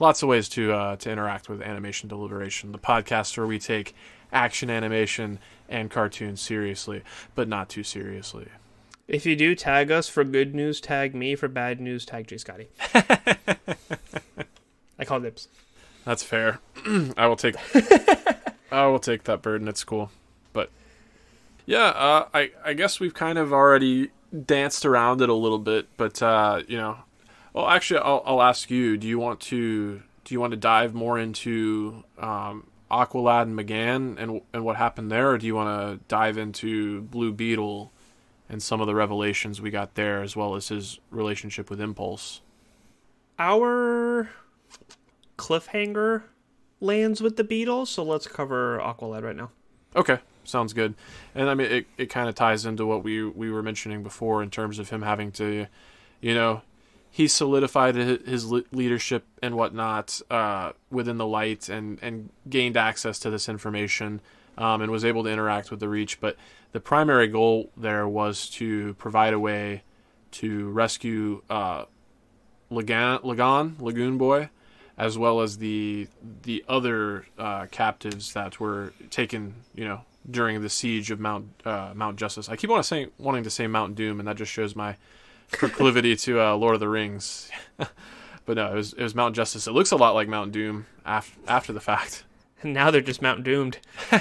[0.00, 3.94] lots of ways to uh, to interact with Animation Deliberation, the podcast where we take
[4.36, 7.02] action animation and cartoons seriously,
[7.34, 8.46] but not too seriously.
[9.08, 11.34] If you do tag us for good news, tag me.
[11.34, 12.68] For bad news, tag J Scotty.
[14.98, 15.48] I call dibs.
[16.04, 16.60] That's fair.
[17.16, 17.56] I will take.
[18.70, 19.68] I will take that burden.
[19.68, 20.10] It's cool,
[20.52, 20.70] but
[21.64, 24.10] yeah, uh, I I guess we've kind of already
[24.44, 26.98] danced around it a little bit, but uh, you know,
[27.52, 28.96] well, actually, I'll I'll ask you.
[28.96, 34.16] Do you want to do you want to dive more into um, Aqualad and M'gann
[34.18, 37.92] and and what happened there, or do you want to dive into Blue Beetle
[38.48, 42.42] and some of the revelations we got there, as well as his relationship with Impulse?
[43.38, 44.30] Our
[45.36, 46.22] cliffhanger
[46.80, 49.50] lands with the Beatles, so let's cover Aqualad right now.
[49.94, 50.94] Okay, sounds good.
[51.34, 54.42] And I mean, it, it kind of ties into what we we were mentioning before
[54.42, 55.66] in terms of him having to,
[56.20, 56.62] you know,
[57.16, 63.30] he solidified his leadership and whatnot uh, within the light and and gained access to
[63.30, 64.20] this information
[64.58, 66.20] um, and was able to interact with the Reach.
[66.20, 66.36] But
[66.72, 69.82] the primary goal there was to provide a way
[70.32, 71.86] to rescue uh,
[72.68, 74.50] Lagan, Lagan, Lagoon Boy,
[74.98, 76.08] as well as the
[76.42, 81.92] the other uh, captives that were taken, you know, during the siege of Mount uh,
[81.94, 82.50] Mount Justice.
[82.50, 84.96] I keep wanting to say wanting to say Mount Doom, and that just shows my
[85.52, 87.50] proclivity to uh, Lord of the Rings.
[87.76, 89.66] but no, it was it was Mount Justice.
[89.66, 92.24] It looks a lot like Mount Doom after after the fact.
[92.62, 93.78] And now they're just Mount Doomed.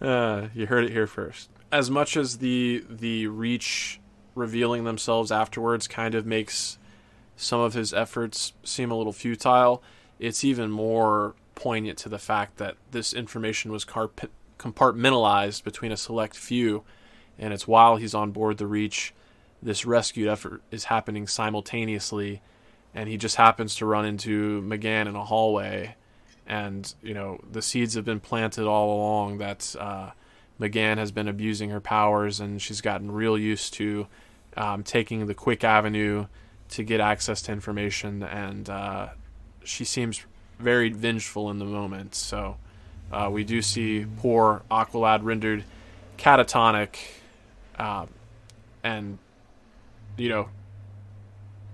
[0.00, 1.50] Uh, you heard it here first.
[1.72, 4.00] As much as the the Reach
[4.34, 6.78] revealing themselves afterwards kind of makes
[7.36, 9.82] some of his efforts seem a little futile,
[10.18, 15.96] it's even more poignant to the fact that this information was carp- compartmentalized between a
[15.96, 16.84] select few,
[17.38, 19.14] and it's while he's on board the Reach,
[19.62, 22.40] this rescue effort is happening simultaneously,
[22.94, 25.96] and he just happens to run into M'gann in a hallway,
[26.46, 30.10] and you know the seeds have been planted all along that uh,
[30.60, 34.06] M'gann has been abusing her powers, and she's gotten real used to
[34.56, 36.26] um, taking the quick avenue
[36.70, 39.08] to get access to information, and uh,
[39.64, 40.24] she seems
[40.58, 42.14] very vengeful in the moment.
[42.14, 42.56] So
[43.12, 45.64] uh, we do see poor Aqualad rendered
[46.18, 46.96] catatonic,
[47.78, 48.06] uh,
[48.82, 49.18] and
[50.16, 50.48] you know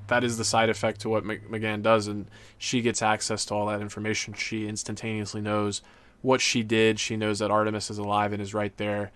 [0.08, 2.26] that is the side effect to what M'gann does, and
[2.58, 4.34] she gets access to all that information.
[4.34, 5.80] She instantaneously knows
[6.20, 7.00] what she did.
[7.00, 9.10] She knows that Artemis is alive and is right there,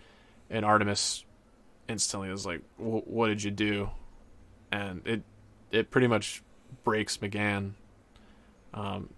[0.48, 1.24] and Artemis
[1.88, 3.90] instantly is like, "What did you do?"
[4.72, 5.22] And it
[5.70, 6.42] it pretty much
[6.84, 7.72] breaks M'gann.
[8.72, 9.10] Um,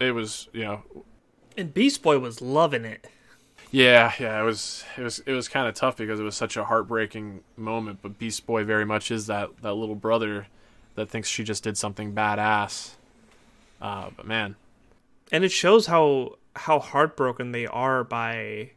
[0.00, 0.82] it was you know,
[1.56, 3.06] and Beast Boy was loving it.
[3.70, 6.56] Yeah, yeah, it was it was it was kind of tough because it was such
[6.56, 7.98] a heartbreaking moment.
[8.02, 10.46] But Beast Boy very much is that that little brother
[10.94, 12.94] that thinks she just did something badass.
[13.80, 14.56] Uh, but man,
[15.32, 18.70] and it shows how how heartbroken they are by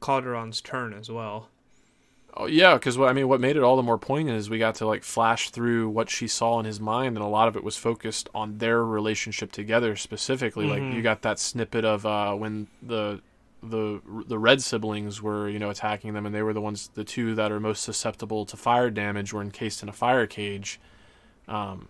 [0.00, 1.48] Calderon's turn as well.
[2.34, 4.58] Oh yeah, because what I mean, what made it all the more poignant is we
[4.58, 7.56] got to like flash through what she saw in his mind, and a lot of
[7.56, 10.66] it was focused on their relationship together specifically.
[10.66, 10.86] Mm-hmm.
[10.86, 13.20] Like you got that snippet of uh, when the
[13.62, 17.04] the the red siblings were you know attacking them, and they were the ones, the
[17.04, 20.80] two that are most susceptible to fire damage, were encased in a fire cage.
[21.46, 21.88] Um,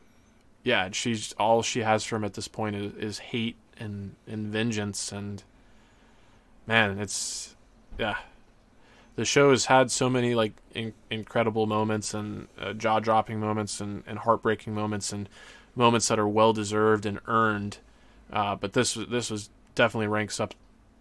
[0.63, 4.49] yeah, she's all she has for him at this point is, is hate and and
[4.49, 5.43] vengeance, and
[6.67, 7.55] man, it's
[7.99, 8.17] yeah
[9.19, 13.81] the show has had so many like in- incredible moments and uh, jaw dropping moments
[13.81, 15.29] and, and heartbreaking moments and
[15.75, 17.79] moments that are well deserved and earned.
[18.33, 20.55] Uh, but this this was definitely ranks up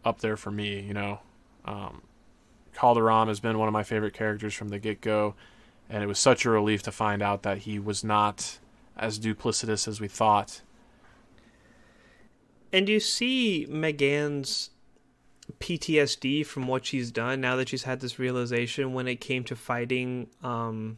[0.08, 0.80] up there for me.
[0.80, 1.20] You know,
[1.66, 2.02] um,
[2.74, 5.36] Calderon has been one of my favorite characters from the get go,
[5.90, 8.60] and it was such a relief to find out that he was not
[8.96, 10.62] as duplicitous as we thought.
[12.74, 14.72] And you see M'gann's
[15.60, 19.56] PTSD from what she's done now that she's had this realization when it came to
[19.56, 20.98] fighting um,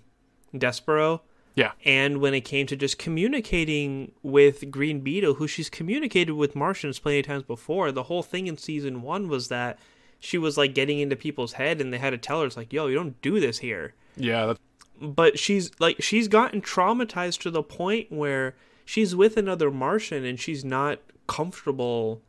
[0.53, 1.21] Despero.
[1.59, 1.71] Yeah.
[1.83, 6.99] And when it came to just communicating with Green Beetle, who she's communicated with Martians
[6.99, 9.77] plenty of times before, the whole thing in season one was that
[10.21, 12.71] she was like getting into people's head and they had to tell her, it's like,
[12.71, 13.93] yo, you don't do this here.
[14.15, 14.45] Yeah.
[14.45, 14.59] That's...
[15.01, 20.39] But she's like, she's gotten traumatized to the point where she's with another Martian and
[20.39, 22.21] she's not comfortable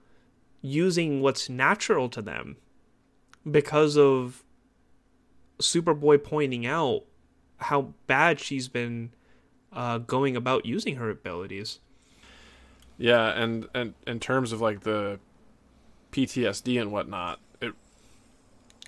[0.60, 2.56] using what's natural to them
[3.48, 4.42] because of
[5.60, 7.04] Superboy pointing out
[7.58, 9.12] how bad she's been
[9.72, 11.78] uh, going about using her abilities.
[12.98, 15.18] Yeah, and and in terms of like the
[16.12, 17.72] PTSD and whatnot, it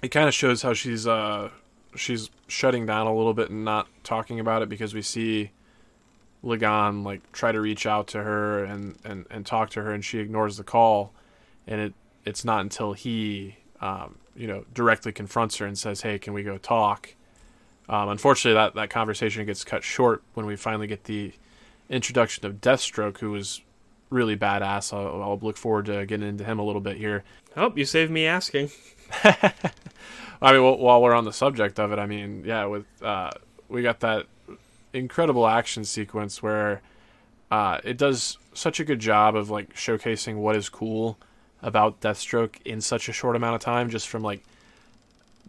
[0.02, 1.50] it kind of shows how she's uh
[1.94, 5.50] she's shutting down a little bit and not talking about it because we see
[6.42, 10.04] Lagan like try to reach out to her and and and talk to her and
[10.04, 11.12] she ignores the call
[11.66, 16.18] and it it's not until he um, you know, directly confronts her and says, "Hey,
[16.18, 17.14] can we go talk?"
[17.88, 21.32] Um, unfortunately, that that conversation gets cut short when we finally get the
[21.88, 23.60] introduction of Deathstroke, who was
[24.10, 24.92] really badass.
[24.92, 27.24] I'll, I'll look forward to getting into him a little bit here.
[27.56, 28.70] Oh, you saved me asking.
[30.42, 33.30] I mean, while we're on the subject of it, I mean, yeah, with uh,
[33.68, 34.26] we got that
[34.92, 36.82] incredible action sequence where
[37.50, 41.18] uh, it does such a good job of like showcasing what is cool
[41.62, 44.42] about Deathstroke in such a short amount of time, just from like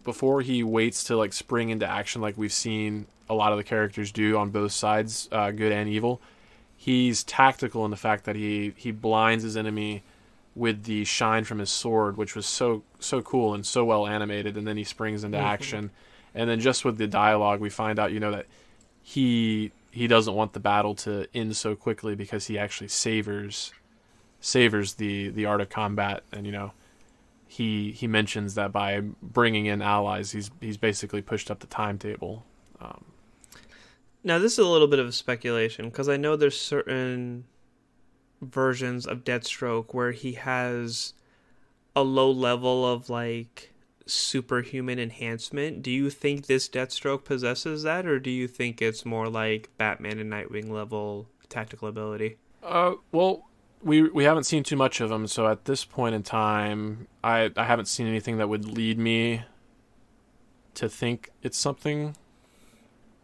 [0.04, 3.64] before he waits to like spring into action, like we've seen a lot of the
[3.64, 6.20] characters do on both sides, uh, good and evil.
[6.76, 10.02] He's tactical in the fact that he he blinds his enemy
[10.54, 14.56] with the shine from his sword, which was so so cool and so well animated,
[14.56, 15.46] and then he springs into mm-hmm.
[15.46, 15.90] action.
[16.34, 18.46] And then just with the dialogue, we find out, you know, that
[19.02, 23.72] he he doesn't want the battle to end so quickly because he actually savors
[24.40, 26.72] savors the the art of combat, and you know,
[27.54, 32.44] he he mentions that by bringing in allies, he's he's basically pushed up the timetable.
[32.80, 33.04] Um,
[34.24, 37.44] now this is a little bit of a speculation because I know there's certain
[38.42, 41.14] versions of Deathstroke where he has
[41.94, 43.72] a low level of like
[44.04, 45.80] superhuman enhancement.
[45.80, 50.18] Do you think this Deathstroke possesses that, or do you think it's more like Batman
[50.18, 52.36] and Nightwing level tactical ability?
[52.64, 53.48] Uh, well,
[53.84, 57.50] we we haven't seen too much of him, so at this point in time, I
[57.56, 59.42] I haven't seen anything that would lead me
[60.74, 62.16] to think it's something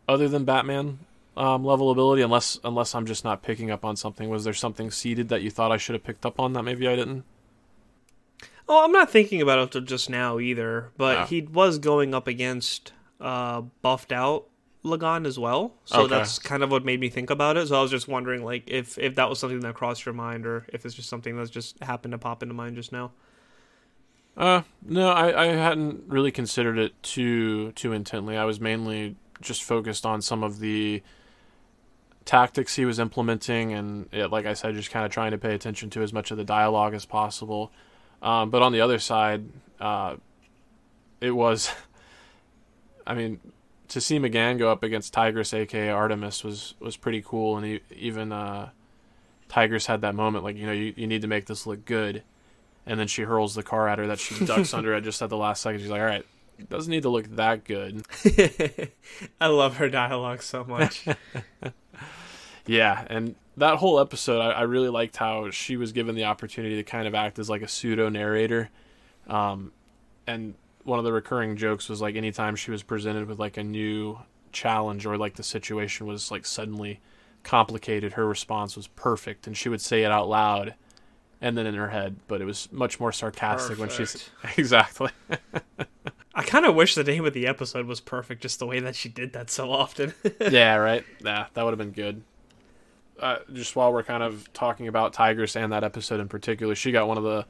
[0.08, 1.00] other than Batman
[1.36, 4.28] um, level ability, unless unless I'm just not picking up on something.
[4.28, 6.86] Was there something seeded that you thought I should have picked up on that maybe
[6.86, 7.24] I didn't?
[8.68, 12.92] Oh, I'm not thinking about it just now either, but he was going up against
[13.20, 14.46] uh, buffed out
[14.84, 16.14] La'gaan as well, so okay.
[16.14, 17.68] that's kind of what made me think about it.
[17.68, 20.46] So I was just wondering, like, if if that was something that crossed your mind,
[20.46, 23.12] or if it's just something that's just happened to pop into mind just now.
[24.36, 28.36] Uh, no, I, I hadn't really considered it too too intently.
[28.36, 31.02] I was mainly just focused on some of the
[32.24, 35.54] tactics he was implementing, and it, like I said, just kind of trying to pay
[35.54, 37.72] attention to as much of the dialogue as possible.
[38.22, 39.44] Um, but on the other side,
[39.80, 40.16] uh,
[41.20, 41.70] it was,
[43.06, 43.40] I mean,
[43.90, 47.80] to see M'gann go up against Tigress, aka Artemis, was was pretty cool, and he,
[47.94, 48.70] even uh,
[49.48, 52.22] Tigress had that moment, like you know, you, you need to make this look good,
[52.86, 55.28] and then she hurls the car at her that she ducks under at just at
[55.28, 55.80] the last second.
[55.80, 56.24] She's like, all right,
[56.58, 58.04] it doesn't need to look that good.
[59.40, 61.06] I love her dialogue so much.
[62.66, 66.76] Yeah, and that whole episode, I, I, really liked how she was given the opportunity
[66.76, 68.70] to kind of act as like a pseudo narrator.
[69.26, 69.72] Um,
[70.26, 73.64] and one of the recurring jokes was like anytime she was presented with like a
[73.64, 74.18] new
[74.52, 77.00] challenge or like the situation was like suddenly
[77.42, 80.74] complicated, her response was perfect, and she would say it out loud
[81.40, 83.80] and then in her head, but it was much more sarcastic perfect.
[83.80, 85.10] when she's exactly.
[86.34, 88.94] I kind of wish the name of the episode was perfect, just the way that
[88.94, 90.14] she did that so often.
[90.40, 91.04] yeah, right.
[91.24, 92.22] Yeah, that would have been good
[93.20, 96.92] uh, just while we're kind of talking about Tigress and that episode in particular, she
[96.92, 97.46] got one of the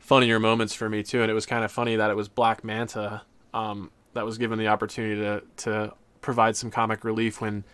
[0.00, 2.64] funnier moments for me too, and it was kind of funny that it was Black
[2.64, 3.22] Manta
[3.54, 7.64] um, that was given the opportunity to to provide some comic relief when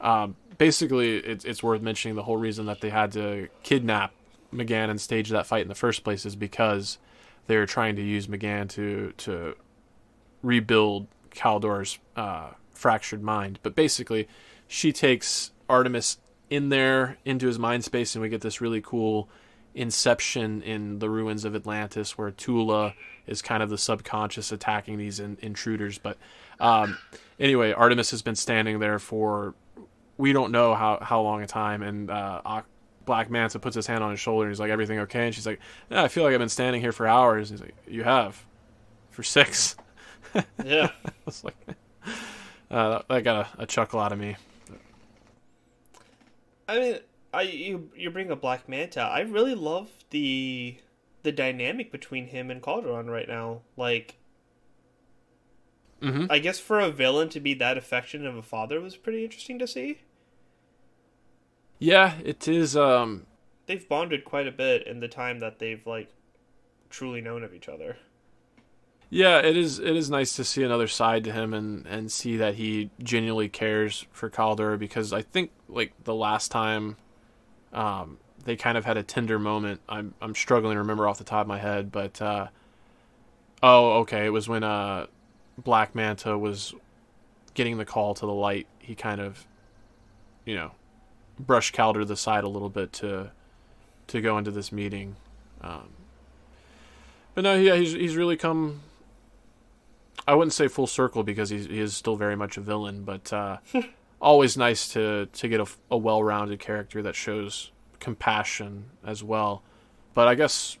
[0.00, 4.12] um, basically it's it's worth mentioning the whole reason that they had to kidnap
[4.52, 6.98] M'gann and stage that fight in the first place is because
[7.46, 9.56] they were trying to use M'gann to to
[10.42, 13.58] rebuild Kaldur's uh, fractured mind.
[13.62, 14.28] But basically,
[14.68, 16.18] she takes Artemis
[16.50, 19.28] in there into his mind space, and we get this really cool
[19.74, 22.94] inception in the ruins of Atlantis, where Tula
[23.26, 25.98] is kind of the subconscious attacking these in, intruders.
[25.98, 26.18] But
[26.60, 26.98] um,
[27.38, 29.54] anyway, Artemis has been standing there for
[30.18, 32.62] we don't know how how long a time, and uh,
[33.04, 35.46] Black Manta puts his hand on his shoulder, and he's like, "Everything okay?" And she's
[35.46, 38.04] like, "Yeah, I feel like I've been standing here for hours." And he's like, "You
[38.04, 38.44] have,
[39.10, 39.76] for six.
[40.64, 40.90] yeah,
[41.26, 41.56] it's like
[42.70, 44.36] uh, that got a, a chuckle out of me.
[46.68, 46.98] I mean,
[47.32, 49.00] I you you bring up Black Manta.
[49.00, 50.76] I really love the
[51.22, 53.60] the dynamic between him and Kaldur'ahm right now.
[53.76, 54.16] Like,
[56.02, 56.26] mm-hmm.
[56.28, 59.58] I guess for a villain to be that affectionate of a father was pretty interesting
[59.58, 60.00] to see.
[61.78, 62.76] Yeah, it is.
[62.76, 63.26] Um,
[63.66, 66.10] they've bonded quite a bit in the time that they've like
[66.90, 67.96] truly known of each other.
[69.10, 69.78] Yeah, it is.
[69.78, 73.48] It is nice to see another side to him and and see that he genuinely
[73.48, 76.96] cares for Kaldur because I think like the last time,
[77.72, 79.80] um, they kind of had a tender moment.
[79.88, 82.48] I'm I'm struggling to remember off the top of my head, but uh,
[83.62, 85.06] oh, okay, it was when uh,
[85.58, 86.74] Black Manta was
[87.54, 88.66] getting the call to the light.
[88.78, 89.46] He kind of,
[90.44, 90.72] you know,
[91.38, 93.30] brushed Kaldur to the side a little bit to
[94.08, 95.16] to go into this meeting.
[95.60, 95.88] Um,
[97.34, 98.80] But no, yeah, he's he's really come.
[100.26, 103.32] I wouldn't say full circle because he's, he is still very much a villain, but
[103.32, 103.56] uh,
[104.22, 109.62] always nice to to get a, a well-rounded character that shows compassion as well.
[110.14, 110.78] But I guess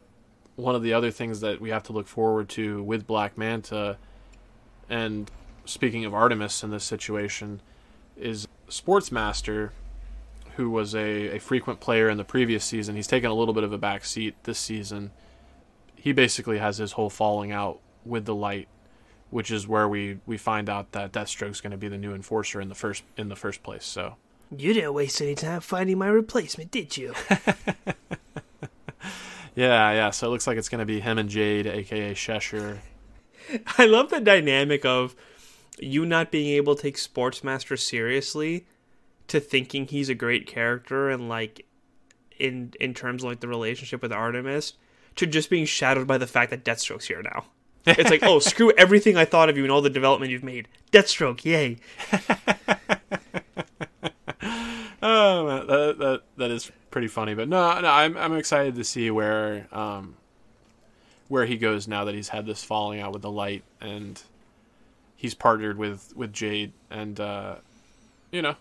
[0.56, 3.98] one of the other things that we have to look forward to with Black Manta,
[4.88, 5.30] and
[5.64, 7.60] speaking of Artemis in this situation,
[8.16, 9.70] is Sportsmaster,
[10.56, 12.94] who was a, a frequent player in the previous season.
[12.94, 15.10] He's taken a little bit of a back seat this season.
[15.96, 18.68] He basically has his whole falling out with the light,
[19.32, 22.60] which is where we, we find out that Deathstroke's going to be the new enforcer
[22.60, 23.84] in the first in the first place.
[23.84, 24.16] So
[24.54, 27.14] you didn't waste any time finding my replacement, did you?
[29.54, 30.10] yeah, yeah.
[30.10, 32.82] So it looks like it's going to be him and Jade, aka Cheshire.
[33.78, 35.16] I love the dynamic of
[35.78, 38.66] you not being able to take Sportsmaster seriously
[39.28, 41.64] to thinking he's a great character and like
[42.38, 44.74] in in terms of like the relationship with Artemis
[45.16, 47.46] to just being shadowed by the fact that Deathstroke's here now.
[47.86, 50.68] It's like, oh, screw everything I thought of you and all the development you've made.
[50.92, 51.78] Deathstroke, yay!
[55.02, 57.34] oh, that, that that is pretty funny.
[57.34, 60.14] But no, no, I'm I'm excited to see where um
[61.28, 64.22] where he goes now that he's had this falling out with the light and
[65.16, 67.56] he's partnered with with Jade and uh
[68.30, 68.56] you know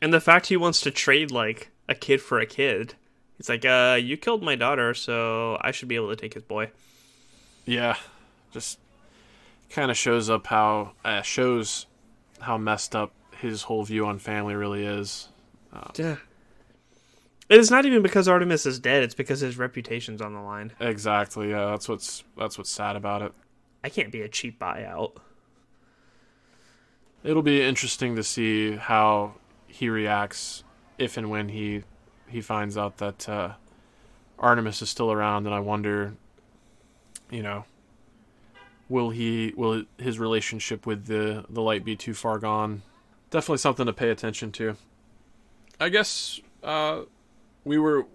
[0.00, 2.94] and the fact he wants to trade like a kid for a kid.
[3.38, 6.42] It's like, uh, you killed my daughter, so I should be able to take his
[6.42, 6.70] boy.
[7.68, 7.96] Yeah,
[8.50, 8.78] just
[9.68, 11.84] kind of shows up how uh, shows
[12.40, 15.28] how messed up his whole view on family really is.
[15.70, 16.16] Um, yeah.
[17.50, 20.72] It is not even because Artemis is dead; it's because his reputation's on the line.
[20.80, 21.50] Exactly.
[21.50, 23.32] Yeah, that's what's that's what's sad about it.
[23.84, 25.18] I can't be a cheap buyout.
[27.22, 29.34] It'll be interesting to see how
[29.66, 30.64] he reacts
[30.96, 31.82] if and when he
[32.28, 33.52] he finds out that uh,
[34.38, 36.14] Artemis is still around, and I wonder,
[37.30, 37.64] you know,
[38.88, 42.82] will he will his relationship with the the light be too far gone?
[43.30, 44.76] Definitely something to pay attention to.
[45.80, 47.02] I guess uh,
[47.64, 48.06] we were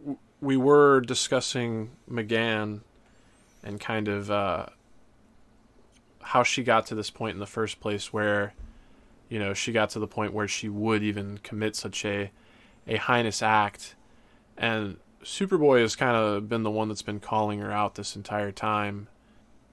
[0.41, 2.82] we were discussing M'gann
[3.64, 4.66] and kind of uh,
[6.22, 8.53] how she got to this point in the first place, where
[9.30, 12.30] you know, she got to the point where she would even commit such a
[12.88, 13.95] a heinous act.
[14.55, 18.51] And Superboy has kind of been the one that's been calling her out this entire
[18.51, 19.07] time.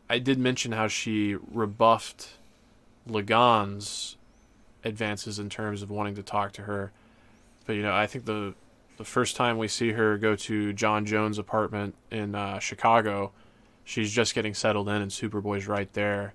[0.08, 2.30] I did mention how she rebuffed
[3.08, 4.16] La'gaan's
[4.84, 6.92] advances in terms of wanting to talk to her.
[7.66, 8.54] But you know, I think the
[8.96, 13.32] the first time we see her go to J'onn Jones' apartment in uh, Chicago,
[13.84, 16.34] she's just getting settled in, and Superboy's right there,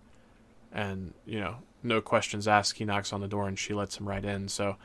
[0.71, 2.77] and you know, no questions asked.
[2.77, 4.47] He knocks on the door and she lets him right in.
[4.47, 4.77] So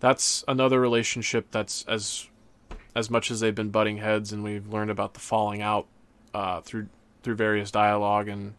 [0.00, 2.28] that's another relationship that's as
[2.98, 5.86] as much as they've been butting heads and we've learned about the falling out
[6.34, 6.88] uh, through
[7.22, 8.54] through various dialogue and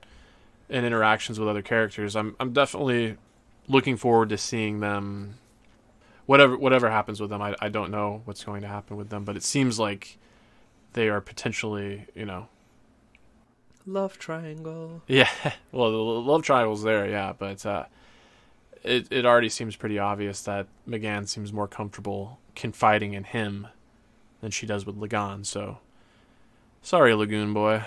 [0.69, 2.15] and interactions with other characters.
[2.15, 3.17] I'm I'm definitely
[3.67, 5.35] looking forward to seeing them.
[6.25, 9.25] Whatever whatever happens with them, I I don't know what's going to happen with them,
[9.25, 10.17] but it seems like
[10.93, 12.47] they are potentially you know
[13.85, 15.01] love triangle.
[15.07, 15.29] Yeah,
[15.73, 17.85] well, the love triangle's there, yeah, but uh,
[18.83, 23.67] it it already seems pretty obvious that M'gann seems more comfortable confiding in him
[24.41, 25.45] than she does with La'gaan.
[25.45, 25.79] So,
[26.81, 27.83] sorry, Lagoon boy.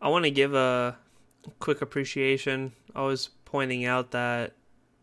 [0.00, 0.96] I want to give a
[1.58, 2.72] quick appreciation.
[2.94, 4.52] I was pointing out that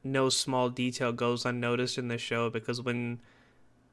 [0.04, 3.20] no small detail goes unnoticed in this show because when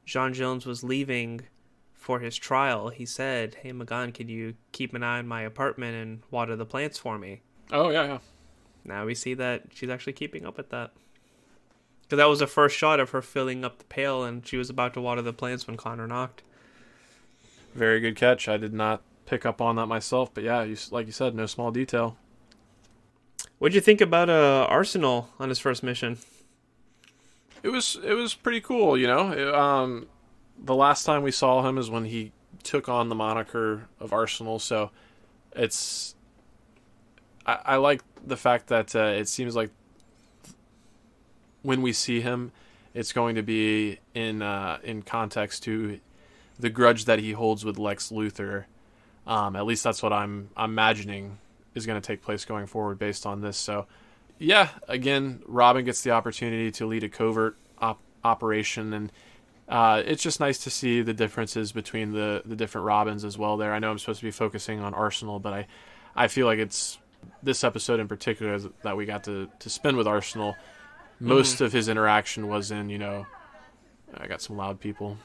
[0.06, 1.42] J'onn Jones was leaving
[1.92, 5.96] for his trial, he said, "Hey M'gann, can you keep an eye on my apartment
[5.96, 7.40] and water the plants for me?"
[7.72, 8.18] Oh yeah, yeah.
[8.84, 10.92] Now we see that she's actually keeping up with that.
[12.04, 14.70] Because that was the first shot of her filling up the pail, and she was
[14.70, 16.42] about to water the plants when Connor knocked.
[17.74, 18.48] Very good catch.
[18.48, 21.46] I did not pick up on that myself, but yeah, you, like you said, no
[21.46, 22.16] small detail.
[23.58, 26.18] What'd you think about uh, Arsenal on his first mission?
[27.62, 29.32] It was it was pretty cool, you know.
[29.32, 30.06] It, um,
[30.62, 32.32] the last time we saw him is when he
[32.62, 34.58] took on the moniker of Arsenal.
[34.58, 34.90] So
[35.56, 36.14] it's
[37.46, 39.70] I, I like the fact that uh, it seems like
[41.64, 42.52] when we see him,
[42.94, 45.98] it's going to be in uh, in context to
[46.60, 48.66] the grudge that he holds with Lex Luthor.
[49.26, 51.38] Um, at least that's what I'm, I'm imagining
[51.74, 53.56] is going to take place going forward based on this.
[53.56, 53.86] So,
[54.38, 59.12] yeah, again, Robin gets the opportunity to lead a covert op- operation, and
[59.68, 63.56] uh, it's just nice to see the differences between the, the different Robins as well.
[63.56, 65.66] There, I know I'm supposed to be focusing on Arsenal, but I,
[66.14, 66.98] I feel like it's
[67.42, 70.54] this episode in particular that we got to, to spend with Arsenal.
[71.20, 71.64] Most mm-hmm.
[71.64, 73.26] of his interaction was in, you know,
[74.16, 75.18] I got some loud people.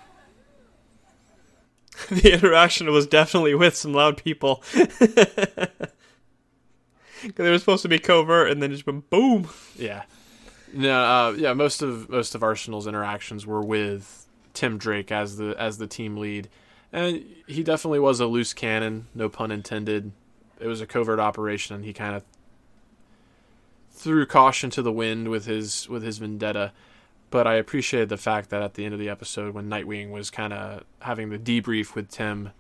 [2.10, 4.64] the interaction was definitely with some loud people.
[7.36, 9.50] they were supposed to be covert, and then just went boom.
[9.76, 10.04] Yeah,
[10.74, 11.54] no, uh, yeah.
[11.54, 16.18] Most of most of Arsenal's interactions were with Tim Drake as the as the team
[16.18, 16.50] lead,
[16.94, 20.12] and he definitely was a loose cannon, no pun intended.
[20.60, 22.24] It was a covert operation, and he kind of
[24.00, 26.72] threw caution to the wind with his with his vendetta.
[27.32, 30.32] But I appreciated the fact that at the end of the episode, when Nightwing was
[30.32, 32.52] kind of having the debrief with Tim,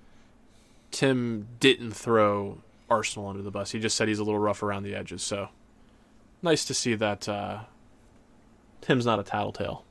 [0.91, 3.71] Tim didn't throw Arsenal under the bus.
[3.71, 5.23] He just said he's a little rough around the edges.
[5.23, 5.49] So
[6.43, 7.61] nice to see that uh,
[8.81, 9.85] Tim's not a tattletale.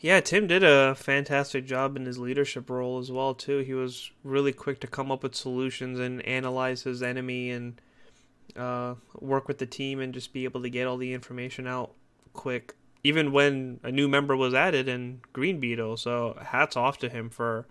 [0.00, 3.58] Yeah, Tim did a fantastic job in his leadership role as well too.
[3.58, 7.80] He was really quick to come up with solutions and analyze his enemy and
[8.56, 11.92] uh, work with the team and just be able to get all the information out
[12.32, 12.74] quick.
[13.04, 17.30] Even when a new member was added in Green Beetle, so hats off to him
[17.30, 17.66] for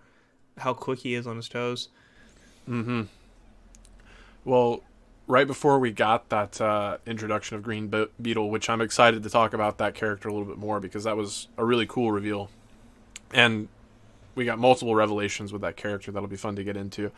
[0.58, 1.88] how quick he is on his toes.
[2.68, 3.02] Mm-hmm.
[4.44, 4.82] Well,
[5.26, 9.30] right before we got that uh, introduction of Green Be- Beetle, which I'm excited to
[9.30, 12.50] talk about that character a little bit more because that was a really cool reveal,
[13.32, 13.68] and
[14.34, 17.12] we got multiple revelations with that character that'll be fun to get into.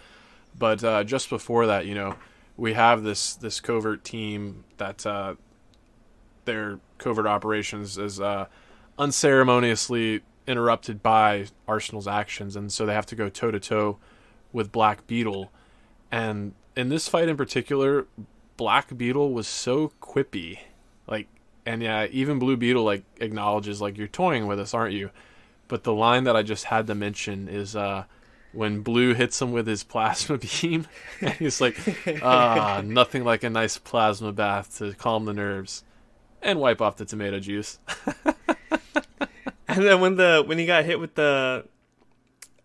[0.59, 2.17] But uh, just before that, you know,
[2.61, 5.35] we have this this covert team that uh,
[6.45, 8.47] their covert operations is uh,
[8.99, 13.97] unceremoniously interrupted by Arsenal's actions, and so they have to go toe to toe
[14.53, 15.51] with Black Beetle,
[16.13, 18.07] and in this fight in particular,
[18.59, 20.59] Black Beetle was so quippy,
[21.07, 21.29] like,
[21.65, 25.11] and yeah, even Blue Beetle like acknowledges like you're toying with us, aren't you?
[25.67, 28.05] But the line that I just had to mention is uh,
[28.53, 30.87] when Blue hits him with his plasma beam,
[31.21, 31.77] and he's like,
[32.23, 35.85] "Ah, nothing like a nice plasma bath to calm the nerves
[36.43, 37.79] and wipe off the tomato juice."
[39.69, 41.65] and then when the when he got hit with the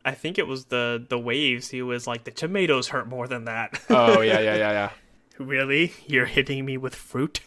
[0.06, 1.70] I think it was the the waves.
[1.72, 3.82] He was like, the tomatoes hurt more than that.
[3.90, 4.90] oh yeah, yeah, yeah, yeah.
[5.40, 5.94] really?
[6.06, 7.40] You're hitting me with fruit?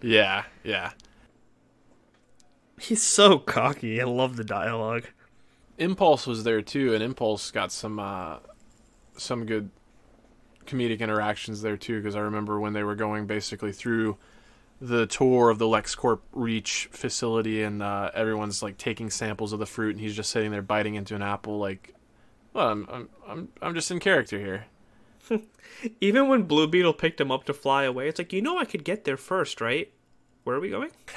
[0.00, 0.92] yeah, yeah.
[2.78, 4.00] He's so cocky.
[4.00, 5.04] I love the dialogue.
[5.78, 8.38] Impulse was there too, and Impulse got some uh,
[9.16, 9.70] some good
[10.66, 12.00] comedic interactions there too.
[12.00, 14.16] Because I remember when they were going basically through
[14.80, 19.66] the tour of the LexCorp Reach facility, and uh, everyone's like taking samples of the
[19.66, 21.94] fruit, and he's just sitting there biting into an apple, like,
[22.52, 24.66] well, I'm I'm I'm, I'm just in character here.
[26.00, 28.64] Even when Blue Beetle picked him up to fly away, it's like you know I
[28.64, 29.90] could get there first, right?
[30.44, 30.90] Where are we going?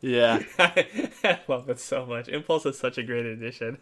[0.00, 2.28] yeah, I love it so much.
[2.28, 3.78] Impulse is such a great addition.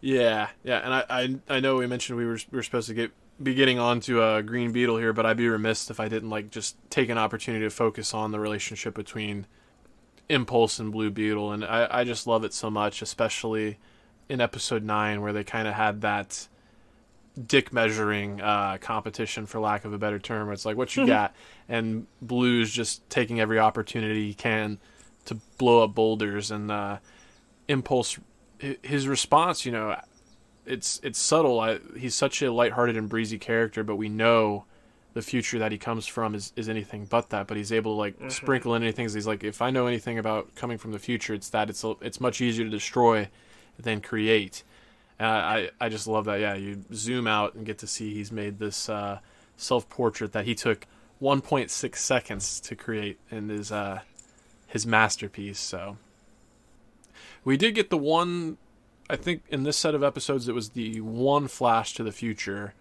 [0.00, 2.94] Yeah, yeah, and I, I, I know we mentioned we were we were supposed to
[2.94, 3.10] get
[3.42, 6.08] be getting on to a uh, Green Beetle here, but I'd be remiss if I
[6.08, 9.46] didn't like just take an opportunity to focus on the relationship between
[10.28, 13.78] Impulse and Blue Beetle, and I, I just love it so much, especially
[14.28, 16.46] in episode nine where they kind of had that
[17.46, 20.50] dick measuring uh, competition, for lack of a better term.
[20.52, 21.34] It's like what you got,
[21.68, 24.78] and Blue's just taking every opportunity he can
[25.26, 26.98] to blow up boulders, and uh,
[27.68, 28.18] Impulse,
[28.82, 29.96] his response, you know,
[30.66, 31.60] it's it's subtle.
[31.60, 34.64] I, he's such a lighthearted and breezy character, but we know
[35.14, 37.46] the future that he comes from is, is anything but that.
[37.46, 38.28] But he's able to like mm-hmm.
[38.28, 39.08] sprinkle in anything.
[39.08, 42.20] He's like, if I know anything about coming from the future, it's that it's it's
[42.20, 43.28] much easier to destroy
[43.78, 44.62] than create.
[45.18, 46.40] Uh, I I just love that.
[46.40, 49.20] Yeah, you zoom out and get to see he's made this uh,
[49.56, 50.86] self portrait that he took
[51.22, 54.00] 1.6 seconds to create in his uh,
[54.66, 55.60] his masterpiece.
[55.60, 55.96] So
[57.44, 58.58] we did get the one
[59.08, 62.74] I think in this set of episodes, it was the one flash to the future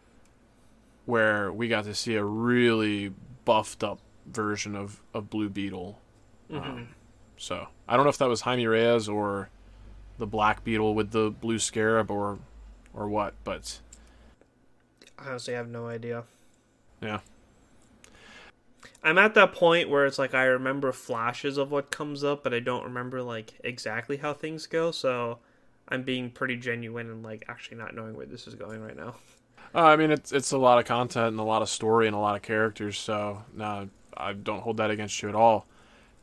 [1.06, 3.14] where we got to see a really
[3.44, 6.00] buffed up version of, of Blue Beetle.
[6.50, 6.70] Mm-hmm.
[6.70, 6.88] Um,
[7.38, 9.50] so I don't know if that was Jaime Reyes or
[10.18, 12.40] the Black Beetle with the blue scarab or
[12.94, 13.80] or what, but
[15.18, 16.24] I honestly, I have no idea.
[17.02, 17.20] Yeah.
[19.04, 22.54] I'm at that point where it's like I remember flashes of what comes up, but
[22.54, 24.92] I don't remember like exactly how things go.
[24.92, 25.40] So
[25.90, 29.16] I'm being pretty genuine and like actually not knowing where this is going right now.
[29.76, 32.16] Uh, I mean, it's it's a lot of content and a lot of story and
[32.16, 32.98] a lot of characters.
[32.98, 35.66] So no, I don't hold that against you at all.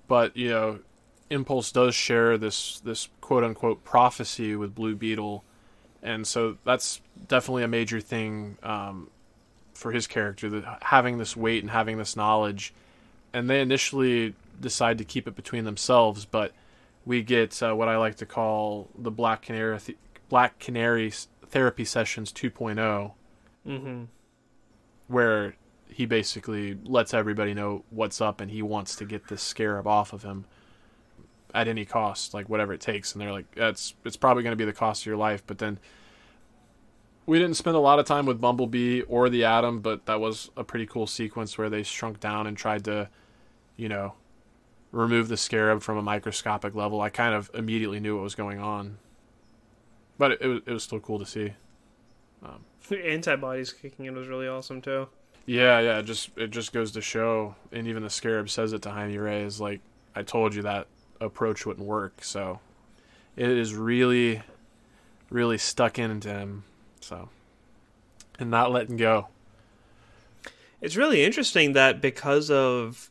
[0.08, 0.78] But you know,
[1.30, 5.44] Impulse does share this this quote unquote prophecy with Blue Beetle,
[6.02, 9.08] and so that's definitely a major thing um,
[9.72, 10.50] for his character.
[10.50, 12.74] That having this weight and having this knowledge,
[13.32, 16.52] and they initially decide to keep it between themselves, but
[17.06, 21.12] we get uh, what I like to call the Black Canary th- Black Canary
[21.46, 23.12] therapy sessions 2.0,
[23.66, 24.04] mm-hmm.
[25.08, 25.54] where
[25.88, 30.12] he basically lets everybody know what's up and he wants to get this scarab off
[30.12, 30.44] of him.
[31.54, 33.12] At any cost, like whatever it takes.
[33.12, 35.42] And they're like, that's it's probably going to be the cost of your life.
[35.46, 35.78] But then
[37.26, 40.50] we didn't spend a lot of time with Bumblebee or the Atom, but that was
[40.56, 43.08] a pretty cool sequence where they shrunk down and tried to,
[43.76, 44.14] you know,
[44.92, 47.00] remove the Scarab from a microscopic level.
[47.00, 48.98] I kind of immediately knew what was going on,
[50.18, 51.52] but it, it was it was still cool to see.
[52.42, 55.08] Um, antibodies kicking in was really awesome too.
[55.46, 58.82] Yeah, yeah, it just it just goes to show, and even the Scarab says it
[58.82, 59.80] to Jaime Reyes like,
[60.14, 60.86] I told you that
[61.20, 62.24] approach wouldn't work.
[62.24, 62.60] So
[63.36, 64.42] it is really,
[65.30, 66.64] really stuck into him.
[67.00, 67.28] So
[68.40, 69.28] and not letting go.
[70.80, 73.10] It's really interesting that because of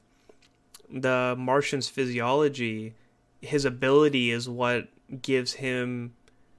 [0.89, 2.95] the Martian's physiology,
[3.41, 4.87] his ability is what
[5.21, 6.13] gives him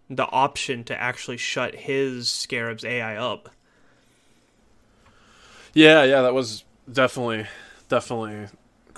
[0.08, 3.50] the option to actually shut his Scarab's AI up.
[5.74, 7.46] Yeah, yeah, that was definitely
[7.88, 8.46] definitely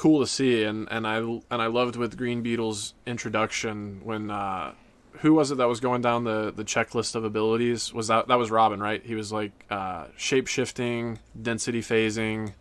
[0.02, 4.72] cool to see, and and I and I loved with Green Beetle's introduction when uh,
[5.20, 7.94] who was it that was going down the the checklist of abilities?
[7.94, 9.00] Was that that was Robin, right?
[9.04, 12.54] He was like uh, shape shifting, density phasing.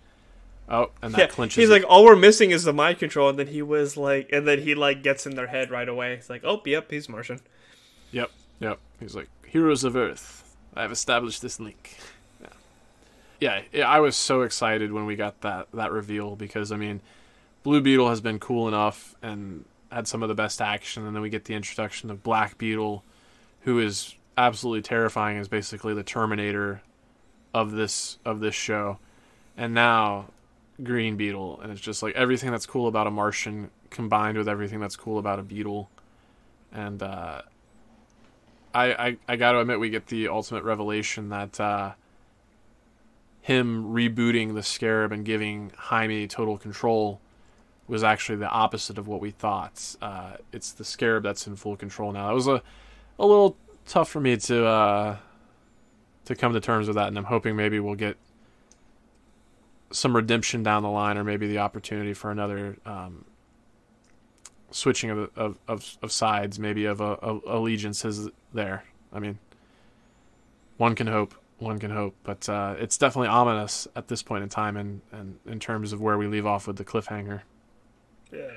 [0.69, 1.55] Oh, and that yeah, clinches.
[1.55, 1.73] He's it.
[1.73, 4.59] like, all we're missing is the mind control, and then he was like, and then
[4.59, 6.13] he like gets in their head right away.
[6.13, 7.39] It's like, oh, yep, he's Martian.
[8.11, 8.29] Yep,
[8.59, 8.79] yep.
[8.99, 10.55] He's like, heroes of Earth.
[10.75, 11.97] I've established this link
[13.41, 13.89] yeah, yeah.
[13.89, 17.01] I was so excited when we got that that reveal because I mean,
[17.63, 21.21] Blue Beetle has been cool enough and had some of the best action, and then
[21.21, 23.03] we get the introduction of Black Beetle,
[23.61, 26.81] who is absolutely terrifying, is basically the Terminator
[27.53, 28.97] of this of this show,
[29.57, 30.27] and now
[30.81, 34.79] Green Beetle, and it's just like everything that's cool about a Martian combined with everything
[34.79, 35.89] that's cool about a beetle,
[36.71, 37.41] and uh,
[38.73, 41.59] I, I I got to admit we get the ultimate revelation that.
[41.59, 41.91] Uh,
[43.43, 47.19] him rebooting the Scarab and giving Jaime total control
[47.91, 49.95] was actually the opposite of what we thought.
[50.01, 52.31] Uh, it's the Scarab that's in full control now.
[52.31, 52.63] It was a
[53.19, 55.17] a little tough for me to uh,
[56.25, 58.17] to come to terms with that, and I'm hoping maybe we'll get
[59.91, 63.25] some redemption down the line, or maybe the opportunity for another um,
[64.71, 68.85] switching of, of, of of sides, maybe of, of allegiances there.
[69.11, 69.37] I mean,
[70.77, 72.15] one can hope one can hope.
[72.23, 75.99] But uh, it's definitely ominous at this point in time, and and in terms of
[75.99, 77.41] where we leave off with the cliffhanger.
[78.31, 78.51] Yeah.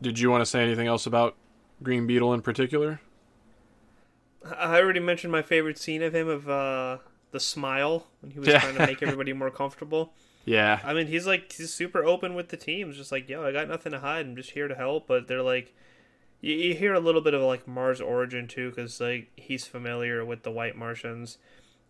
[0.00, 1.36] Did you want to say anything else about
[1.82, 3.00] Green Beetle in particular?
[4.44, 6.98] I already mentioned my favorite scene of him of uh,
[7.32, 8.60] the smile when he was yeah.
[8.60, 10.12] trying to make everybody more comfortable.
[10.44, 10.80] Yeah.
[10.84, 12.92] I mean, he's like he's super open with the team.
[12.92, 14.26] Just like, yo, I got nothing to hide.
[14.26, 15.06] I'm just here to help.
[15.08, 15.74] But they're like,
[16.40, 20.24] you, you hear a little bit of like Mars origin too, because like he's familiar
[20.24, 21.38] with the White Martians,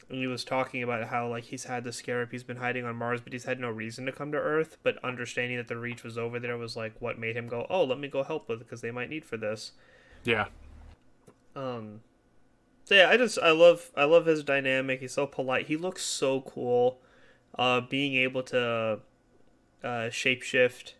[0.08, 2.96] and he was talking about how like he's had the scarab, he's been hiding on
[2.96, 4.76] Mars, but he's had no reason to come to Earth.
[4.82, 7.84] But understanding that the Reach was over there was like what made him go, oh,
[7.84, 9.72] let me go help with because they might need for this.
[10.24, 10.46] Yeah.
[11.54, 12.00] Um.
[12.84, 15.00] So yeah, I just I love I love his dynamic.
[15.00, 15.66] He's so polite.
[15.66, 17.00] He looks so cool.
[17.58, 19.00] Uh, being able to
[19.82, 20.92] uh, shapeshift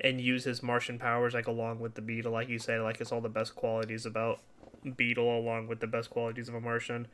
[0.00, 3.12] and use his Martian powers like along with the Beetle, like you say, like it's
[3.12, 4.40] all the best qualities about
[4.96, 7.08] Beetle along with the best qualities of a Martian.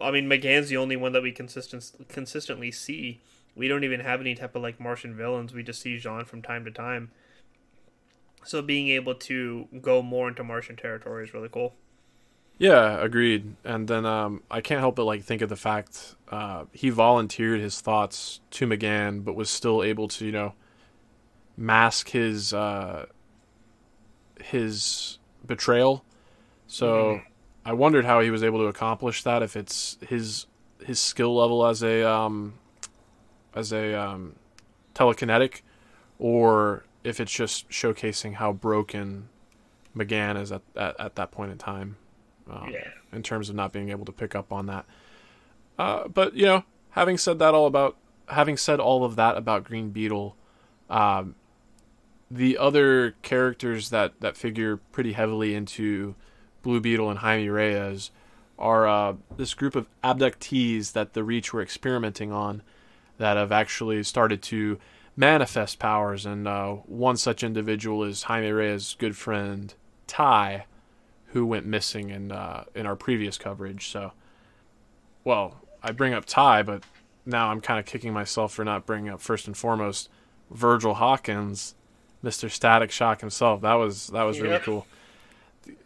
[0.00, 3.20] I mean, M'gann's the only one that we consistent consistently see.
[3.54, 5.54] We don't even have any type of like Martian villains.
[5.54, 7.10] We just see Jean from time to time.
[8.44, 11.74] So being able to go more into Martian territory is really cool.
[12.58, 13.56] Yeah, agreed.
[13.64, 17.60] And then um, I can't help but like think of the fact uh, he volunteered
[17.60, 20.54] his thoughts to McGann, but was still able to you know
[21.56, 23.06] mask his uh,
[24.40, 26.04] his betrayal.
[26.74, 27.20] So.
[27.66, 29.42] I wondered how he was able to accomplish that.
[29.42, 30.46] If it's his
[30.84, 32.54] his skill level as a um,
[33.54, 34.34] as a um,
[34.94, 35.62] telekinetic,
[36.18, 39.28] or if it's just showcasing how broken
[39.94, 41.96] M'gann is at, at, at that point in time.
[42.50, 42.88] Um, yeah.
[43.12, 44.84] In terms of not being able to pick up on that.
[45.78, 47.96] Uh, but you know, having said that all about
[48.28, 50.36] having said all of that about Green Beetle,
[50.90, 51.34] um,
[52.30, 56.14] the other characters that, that figure pretty heavily into
[56.64, 58.10] Blue Beetle and Jaime Reyes
[58.58, 62.62] are uh, this group of abductees that the Reach were experimenting on
[63.18, 64.78] that have actually started to
[65.16, 66.26] manifest powers.
[66.26, 69.72] And uh, one such individual is Jaime Reyes' good friend
[70.08, 70.66] Ty,
[71.26, 73.88] who went missing in uh, in our previous coverage.
[73.88, 74.12] So,
[75.22, 76.82] well, I bring up Ty, but
[77.26, 80.08] now I'm kind of kicking myself for not bringing up first and foremost
[80.50, 81.74] Virgil Hawkins
[82.24, 82.50] Mr.
[82.50, 83.60] Static Shock himself.
[83.60, 84.86] That was that was really cool.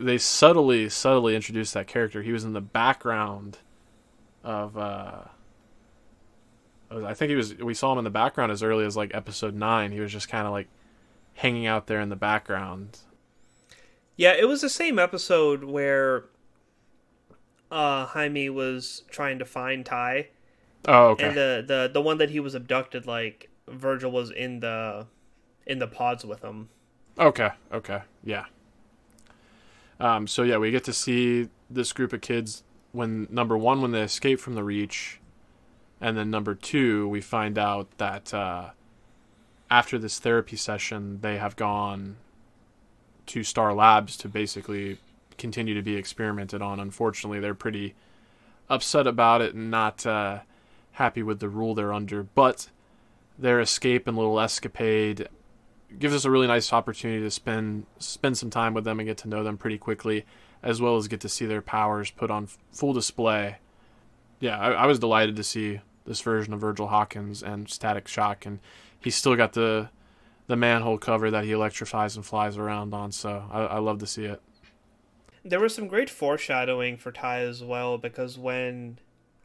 [0.01, 2.23] They subtly subtly introduced that character.
[2.23, 3.59] He was in the background
[4.45, 5.23] of uh
[6.91, 9.55] I think he was we saw him in the background as early as like episode
[9.55, 9.93] 9.
[9.93, 10.69] He was just kind of like
[11.35, 12.99] hanging out there in the background.
[14.17, 16.25] Yeah, it was the same episode where
[17.71, 20.29] uh Jaime was trying to find Ty
[20.87, 21.27] Oh, okay.
[21.27, 25.07] and the, the the one that he was abducted like Virgil was in the
[25.67, 26.71] in the pods with him.
[27.19, 28.47] Okay, okay, yeah.
[30.01, 33.91] Um, so yeah, we get to see this group of kids when number one when
[33.91, 35.21] they escape from the Reach,
[36.01, 38.71] and then number two we find out that uh,
[39.71, 42.17] after this therapy session they have gone
[43.27, 44.99] to Star Labs to basically
[45.37, 46.81] continue to be experimented on.
[46.81, 47.95] Unfortunately, they're pretty
[48.69, 50.41] upset about it and not uh,
[50.93, 52.69] happy with the rule they're under, but
[53.39, 55.29] their escape and little escapade
[55.99, 59.19] gives us a really nice opportunity to spend spend some time with them and get
[59.19, 60.25] to know them pretty quickly,
[60.63, 63.57] as well as get to see their powers put on f- full display.
[64.41, 68.47] Yeah, I, I was delighted to see this version of Virgil Hawkins and Static Shock,
[68.47, 68.61] and
[69.01, 69.91] he's still got the
[70.47, 73.13] the manhole cover that he electrifies and flies around on.
[73.13, 74.41] So I, I love to see it.
[75.45, 78.99] There was some great foreshadowing for Ty as well because when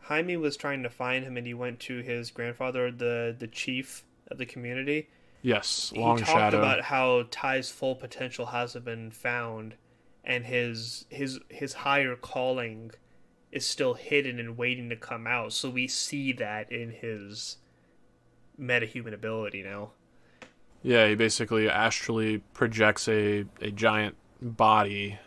[0.03, 4.03] Jaime was trying to find him and he went to his grandfather, the the chief
[4.29, 5.09] of the community,
[5.43, 6.57] Yes, he Long talked Shadow.
[6.59, 9.75] about how Ty's full potential hasn't been found,
[10.23, 12.91] and his his his higher calling
[13.51, 15.51] is still hidden and waiting to come out.
[15.51, 17.57] So we see that in his
[18.59, 19.91] metahuman ability now.
[20.81, 25.19] Yeah, he basically astrally projects a, a giant body.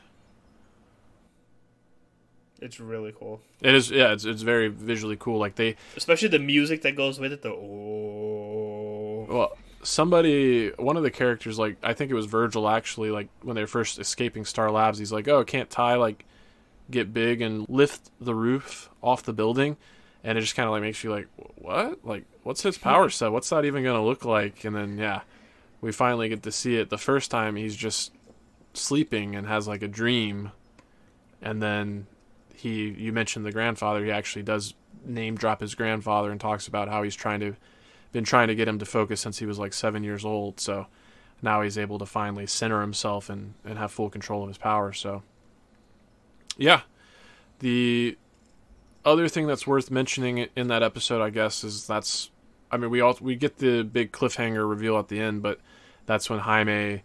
[2.58, 5.38] It's really cool, It is yeah, it's it's very visually cool.
[5.38, 7.42] Like they especially the music that goes with it.
[7.42, 13.11] The oh, well somebody one of the characters like I think it was Virgil actually
[13.11, 16.24] like when they're first escaping Star Labs, he's like, "Oh, can't Ty like
[16.91, 19.76] get big and lift the roof off the building?"
[20.24, 22.05] And it just kind of like makes you like, "What?
[22.05, 23.32] Like what's his power set?
[23.32, 25.22] What's that even going to look like?" And then yeah,
[25.80, 26.91] we finally get to see it.
[26.91, 28.12] The first time he's just
[28.74, 30.53] sleeping and has like a dream
[31.41, 32.07] and then
[32.55, 34.74] he you mentioned the grandfather he actually does
[35.05, 37.55] name drop his grandfather and talks about how he's trying to
[38.16, 40.86] been trying to get him to focus since he was like seven years old so
[41.42, 44.90] now he's able to finally center himself and, and have full control of his power
[44.90, 45.22] so.
[46.56, 46.80] Yeah.
[47.58, 48.16] The
[49.04, 52.30] other thing that's worth mentioning in that episode i guess is that's
[52.72, 55.60] i mean we all we get the big cliffhanger reveal at the end but
[56.06, 57.02] that's when jaime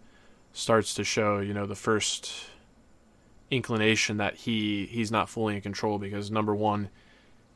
[0.51, 2.33] starts to show you know the first
[3.51, 6.89] inclination that he he's not fully in control because number one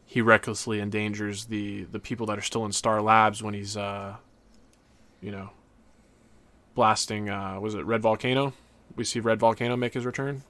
[0.05, 4.15] he recklessly endangers the the people that are still in star labs when he's uh
[5.21, 5.49] you know
[6.75, 8.53] blasting uh was it red volcano?
[8.95, 10.43] We see red volcano make his return?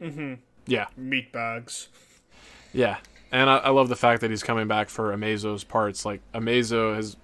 [0.00, 0.34] Mm-hmm.
[0.66, 0.86] yeah.
[0.96, 1.88] Meat bags.
[2.72, 2.98] yeah.
[3.30, 6.04] And I, I love the fact that he's coming back for amazo's parts.
[6.04, 7.16] Like amazo has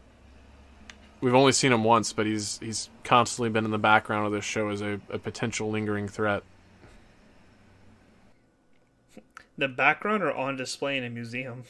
[1.21, 4.45] we've only seen him once but he's he's constantly been in the background of this
[4.45, 6.43] show as a, a potential lingering threat
[9.59, 11.65] The background or on display in a museum.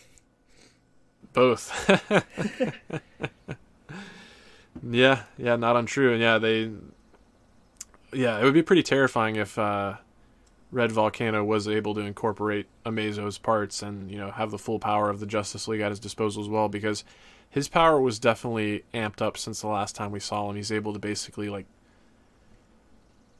[1.32, 1.72] both.
[4.90, 6.12] Yeah yeah not untrue.
[6.12, 6.70] And yeah they
[8.12, 9.96] yeah it would be pretty terrifying if uh
[10.70, 15.10] red volcano was able to incorporate amazo's parts and you know have the full power
[15.10, 17.04] of the justice league at his disposal as well because
[17.50, 20.56] his power was definitely amped up since the last time we saw him.
[20.56, 21.66] He's able to basically like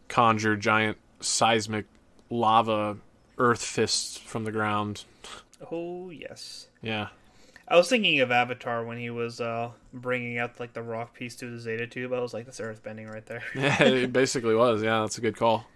[0.08, 1.84] conjure giant seismic
[2.30, 2.96] lava
[3.38, 5.04] earth fists from the ground
[5.70, 6.68] Oh yes.
[6.82, 7.08] yeah
[7.70, 11.36] I was thinking of Avatar when he was uh, bringing out like the rock piece
[11.36, 12.14] to the Zeta tube.
[12.14, 14.82] I was like, "That's Earth bending right there." Yeah, it basically was.
[14.82, 15.66] Yeah, that's a good call.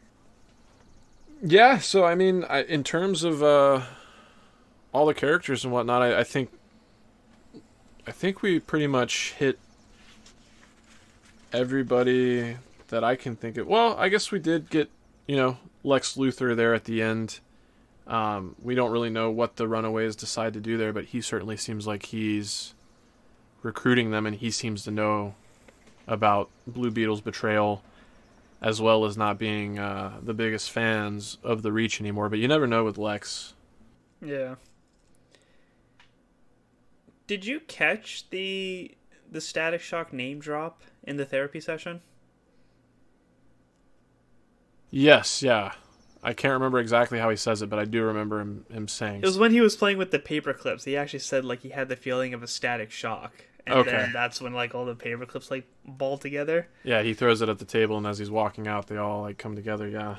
[1.43, 3.83] Yeah, so I mean, I, in terms of uh,
[4.95, 6.51] all the characters and whatnot, I, I think,
[8.07, 9.59] I think we pretty much hit
[11.53, 12.57] everybody
[12.89, 13.67] that I can think of.
[13.67, 14.89] Well, I guess we did get,
[15.27, 17.41] you know, Lex Luthor there at the end.
[18.07, 21.57] Um, we don't really know what the Runaways decide to do there, but he certainly
[21.57, 22.75] seems like he's
[23.63, 25.35] recruiting them, and he seems to know
[26.07, 27.83] about Blue Beetle's betrayal,
[28.61, 32.29] as well as not being uh, the biggest fans of the Reach anymore.
[32.29, 33.55] But you never know with Lex.
[34.21, 34.57] Yeah.
[37.27, 38.95] Did you catch the
[39.31, 42.03] the Static Shock name drop in the therapy session?
[44.91, 45.73] Yes, yeah.
[46.23, 49.23] I can't remember exactly how he says it, but I do remember him, him saying.
[49.23, 50.85] It was when he was playing with the paper clips.
[50.85, 53.33] He actually said like he had the feeling of a static shock,
[53.67, 53.91] and Okay.
[53.91, 56.69] then that's when like all the paper clips like ball together.
[56.85, 59.37] yeah, he throws it at the table, and as he's walking out, they all like
[59.39, 59.89] come together.
[59.89, 60.17] Yeah.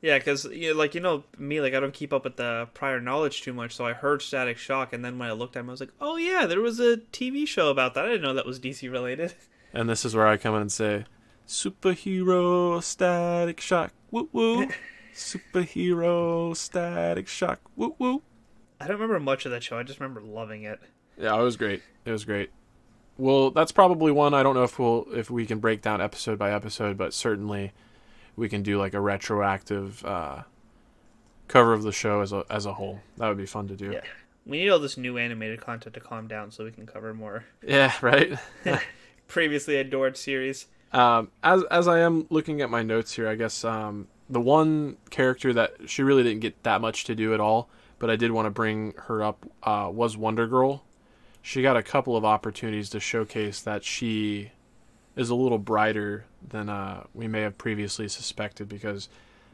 [0.00, 2.68] Yeah, because you know, like you know me, like I don't keep up with the
[2.74, 5.60] prior knowledge too much, so I heard Static Shock, and then when I looked at
[5.60, 8.04] him, I was like, oh yeah, there was a TV show about that.
[8.06, 9.34] I didn't know that was DC related.
[9.72, 11.04] And this is where I come in and say,
[11.46, 14.68] "Superhero Static Shock, woo woo."
[15.14, 18.22] Superhero Static Shock, woo woo.
[18.80, 19.78] I don't remember much of that show.
[19.78, 20.80] I just remember loving it.
[21.16, 21.82] Yeah, it was great.
[22.04, 22.50] It was great.
[23.18, 24.34] Well, that's probably one.
[24.34, 27.72] I don't know if we'll if we can break down episode by episode, but certainly
[28.36, 30.42] we can do like a retroactive uh,
[31.48, 33.00] cover of the show as a as a whole.
[33.18, 33.92] That would be fun to do.
[33.92, 34.00] Yeah.
[34.44, 37.44] We need all this new animated content to calm down so we can cover more
[37.64, 38.36] Yeah, right.
[39.28, 40.66] previously adored series.
[40.92, 44.96] Um, as as I am looking at my notes here, I guess um, the one
[45.10, 47.68] character that she really didn't get that much to do at all,
[47.98, 50.84] but I did want to bring her up uh, was Wonder Girl.
[51.40, 54.52] She got a couple of opportunities to showcase that she
[55.16, 59.08] is a little brighter than uh, we may have previously suspected because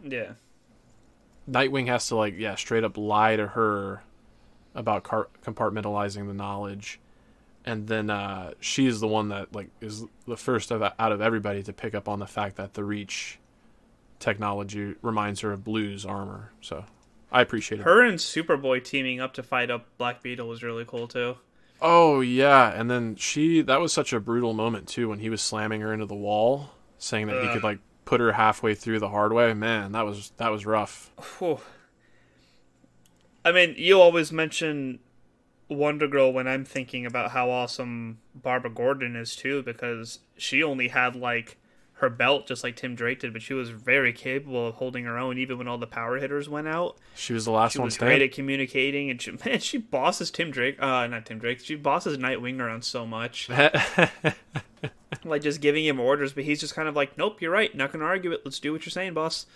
[0.05, 0.33] Yeah.
[1.51, 4.03] Nightwing has to like yeah straight up lie to her
[4.75, 7.01] about car- compartmentalizing the knowledge,
[7.69, 11.63] and then uh, she's the one that like is the first of out of everybody
[11.63, 13.39] to pick up on the fact that the Reach
[14.19, 16.51] technology reminds her of Blue's armor.
[16.63, 16.87] So
[17.31, 17.85] I appreciate it.
[17.85, 21.37] Her and Superboy teaming up to fight up Black Beetle was really cool too.
[21.83, 25.43] Oh yeah, and then she that was such a brutal moment too when he was
[25.43, 29.11] slamming her into the wall, saying that he could like put her halfway through the
[29.11, 29.53] hard way.
[29.53, 31.13] Man, that was that was rough.
[33.45, 35.01] I mean, you always mention
[35.69, 40.89] Wonder Girl when I'm thinking about how awesome Barbara Gordon is too, because she only
[40.89, 41.59] had like
[41.99, 45.19] her belt just like Tim Drake did, but she was very capable of holding her
[45.19, 46.97] own even when all the power hitters went out.
[47.15, 47.71] She was the last one.
[47.73, 50.81] She one was great at communicating, and she, man, she bosses Tim Drake.
[50.81, 51.61] Uh, not Tim Drake.
[51.61, 53.49] She bosses Nightwing around so much,
[55.25, 56.33] like just giving him orders.
[56.33, 57.75] But he's just kind of like, "Nope, you're right.
[57.75, 58.43] Not gonna argue it.
[58.45, 59.47] Let's do what you're saying, boss."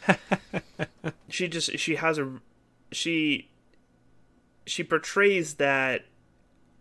[1.28, 2.40] she just she has a
[2.90, 3.48] she
[4.66, 6.04] she portrays that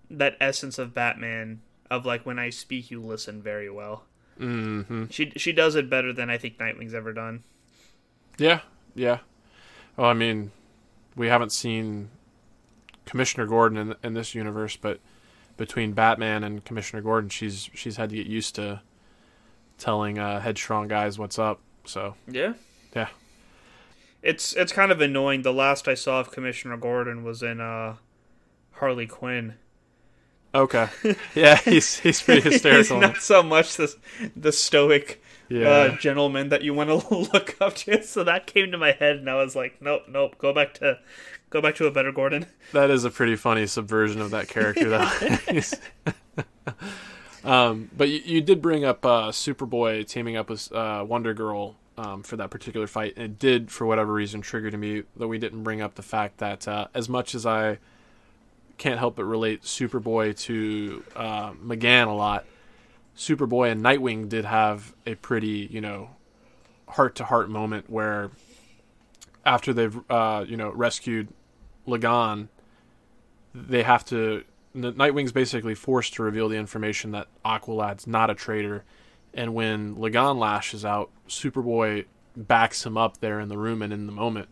[0.10, 4.04] that essence of Batman of like when I speak, you listen very well.
[4.38, 7.44] hmm She she does it better than I think Nightwing's ever done.
[8.38, 8.62] Yeah,
[8.96, 9.20] yeah.
[9.98, 10.52] Well, I mean,
[11.16, 12.10] we haven't seen
[13.06, 15.00] Commissioner Gordon in, in this universe, but
[15.58, 18.82] between Batman and Commissioner Gordon, she's she's had to get used to
[19.78, 21.60] telling uh, headstrong guys what's up.
[21.86, 22.54] So Yeah.
[22.96, 23.10] yeah,
[24.22, 25.42] It's it's kind of annoying.
[25.42, 27.96] The last I saw of Commissioner Gordon was in uh,
[28.74, 29.56] Harley Quinn.
[30.54, 30.90] okay,
[31.36, 32.98] yeah, he's he's pretty hysterical.
[32.98, 33.96] He's not so much the
[34.36, 38.04] the stoic yeah, uh, gentleman that you want to look up to.
[38.04, 41.00] So that came to my head, and I was like, nope, nope, go back to
[41.50, 42.46] go back to a better Gordon.
[42.74, 45.10] that is a pretty funny subversion of that character, though.
[47.44, 51.76] Um, but you, you did bring up uh, Superboy teaming up with uh, Wonder Girl
[51.98, 55.28] um, for that particular fight, and it did, for whatever reason, trigger to me that
[55.28, 57.80] we didn't bring up the fact that uh, as much as I
[58.78, 62.46] can't help but relate Superboy to uh, M'gann a lot,
[63.16, 66.10] Superboy and Nightwing did have a pretty, you know,
[66.88, 68.32] heart to heart moment where
[69.46, 71.28] after they've, uh, you know, rescued
[71.88, 72.48] La'gaan,
[73.54, 74.44] they have to.
[74.76, 78.86] Nightwing's basically forced to reveal the information that Aqualad's not a traitor,
[79.34, 82.06] and when La'gaan lashes out, Superboy
[82.36, 84.50] backs him up there in the room and in the moment.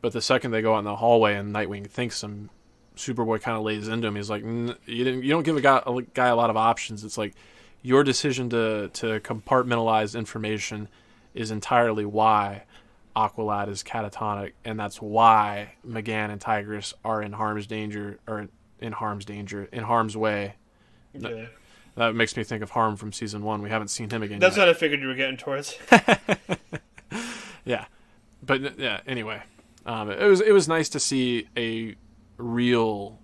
[0.00, 2.50] But the second they go out in the hallway and Nightwing thinks him,
[2.96, 4.16] Superboy kind of lays into him.
[4.16, 5.22] He's like, "N- "You didn't.
[5.24, 7.04] You don't give a guy, a guy a lot of options.
[7.04, 7.34] It's like
[7.82, 10.88] your decision to to compartmentalize information
[11.34, 12.64] is entirely why
[13.16, 18.48] Aqualad is catatonic, and that's why M'gann and Tigress are in harm's danger, or
[18.80, 20.54] in harm's danger, in harm's way.
[21.14, 21.46] Yeah.
[21.96, 23.62] That makes me think of Harm from season one.
[23.62, 24.40] We haven't seen him again.
[24.40, 24.66] That's yet.
[24.66, 25.78] what I figured you were getting towards.
[27.64, 27.84] yeah,
[28.42, 29.00] but yeah.
[29.06, 29.42] Anyway,
[29.86, 31.94] um, it was it was nice to see a
[32.36, 33.20] real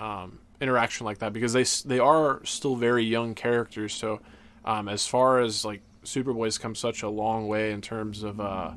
[0.00, 3.92] um, interaction like that because they they are still very young characters.
[3.94, 4.20] So
[4.64, 8.72] um, as far as like Superboy's come such a long way in terms of uh,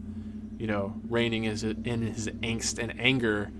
[0.57, 3.51] you know reining his in his angst and anger.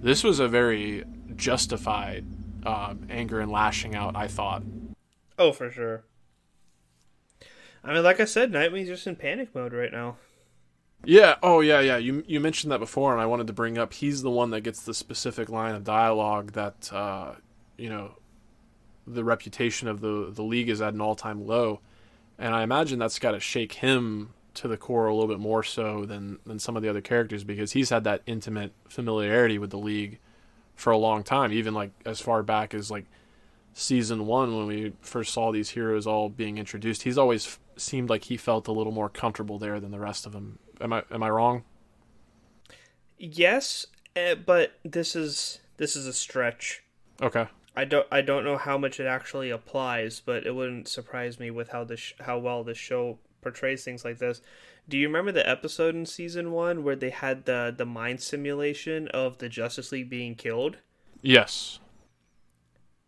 [0.00, 1.04] This was a very
[1.36, 2.24] justified
[2.64, 4.16] um, anger and lashing out.
[4.16, 4.62] I thought.
[5.38, 6.04] Oh, for sure.
[7.84, 10.16] I mean, like I said, Nightwing's just in panic mode right now.
[11.04, 11.36] Yeah.
[11.42, 11.96] Oh, yeah, yeah.
[11.96, 13.92] You you mentioned that before, and I wanted to bring up.
[13.92, 17.34] He's the one that gets the specific line of dialogue that uh,
[17.76, 18.12] you know
[19.06, 21.80] the reputation of the the league is at an all time low,
[22.38, 25.62] and I imagine that's got to shake him to the core a little bit more
[25.62, 29.70] so than than some of the other characters because he's had that intimate familiarity with
[29.70, 30.18] the league
[30.74, 33.06] for a long time, even like as far back as like
[33.78, 37.02] season one when we first saw these heroes all being introduced.
[37.02, 40.26] He's always f- seemed like he felt a little more comfortable there than the rest
[40.26, 40.58] of them.
[40.80, 41.62] Am I am I wrong?
[43.18, 46.82] Yes, eh, but this is this is a stretch.
[47.22, 47.46] Okay.
[47.76, 51.50] I don't I don't know how much it actually applies, but it wouldn't surprise me
[51.52, 54.40] with how this how well this show portrays things like this.
[54.88, 59.06] Do you remember the episode in season one where they had the the mind simulation
[59.08, 60.78] of the Justice League being killed?
[61.22, 61.78] Yes.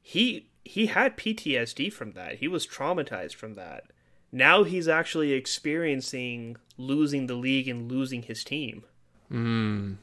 [0.01, 2.37] He he had PTSD from that.
[2.37, 3.87] He was traumatized from that.
[4.31, 8.85] Now he's actually experiencing losing the league and losing his team.
[9.29, 9.95] Hmm.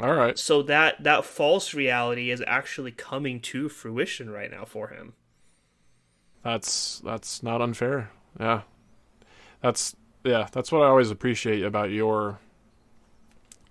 [0.00, 0.38] All right.
[0.38, 5.12] So that that false reality is actually coming to fruition right now for him.
[6.42, 8.10] That's that's not unfair.
[8.40, 8.62] Yeah.
[9.60, 9.94] That's
[10.24, 12.38] yeah, that's what I always appreciate about your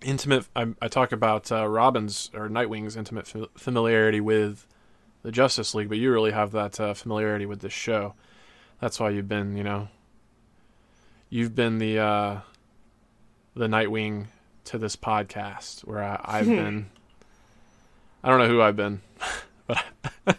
[0.03, 4.67] intimate I, I talk about uh, Robin's or Nightwing's intimate f- familiarity with
[5.27, 8.13] the Justice League, but you really have that uh, familiarity with this show.
[8.79, 9.89] That's why you've been, you know,
[11.29, 12.39] you've been the uh,
[13.53, 14.27] the Nightwing
[14.63, 16.89] to this podcast, where I, I've been.
[18.23, 19.01] I don't know who I've been,
[19.67, 19.83] but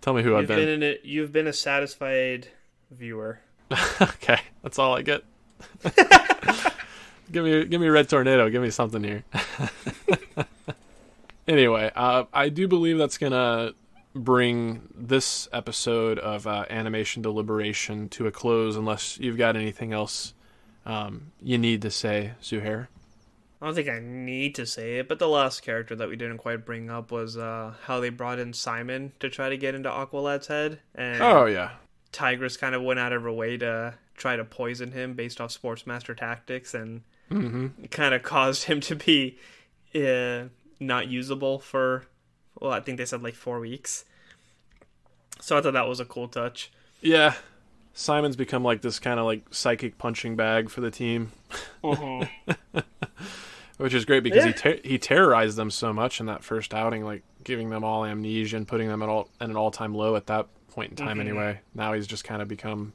[0.00, 0.58] tell me who You've I've been.
[0.58, 2.46] been in a, you've been a satisfied
[2.92, 3.40] viewer.
[4.00, 5.24] okay, that's all I get.
[7.32, 8.48] give me, give me a red tornado.
[8.48, 9.24] Give me something here.
[11.48, 13.72] Anyway, uh, I do believe that's gonna
[14.14, 20.34] bring this episode of uh, animation deliberation to a close, unless you've got anything else
[20.88, 22.88] um, you need to say, Zuhair.
[23.60, 26.38] I don't think I need to say it, but the last character that we didn't
[26.38, 29.90] quite bring up was uh, how they brought in Psimon to try to get into
[29.90, 31.72] Aqualad's head, and Oh yeah,
[32.12, 35.50] Tigress kind of went out of her way to try to poison him based off
[35.50, 37.84] Sportsmaster tactics, and mm-hmm.
[37.86, 39.38] kind of caused him to be
[39.94, 40.44] uh,
[40.80, 42.04] not usable for,
[42.60, 44.04] well, I think they said like four weeks.
[45.40, 46.70] So I thought that was a cool touch.
[47.00, 47.34] yeah.
[47.94, 51.32] Psimon's become like this kind of like psychic punching bag for the team.
[53.76, 57.04] which is great because he ter- he terrorized them so much in that first outing,
[57.04, 60.14] like giving them all amnesia and putting them at all at an all time low
[60.14, 61.16] at that point in time.
[61.16, 61.22] Mhm.
[61.22, 62.92] Anyway, now he's just kind of become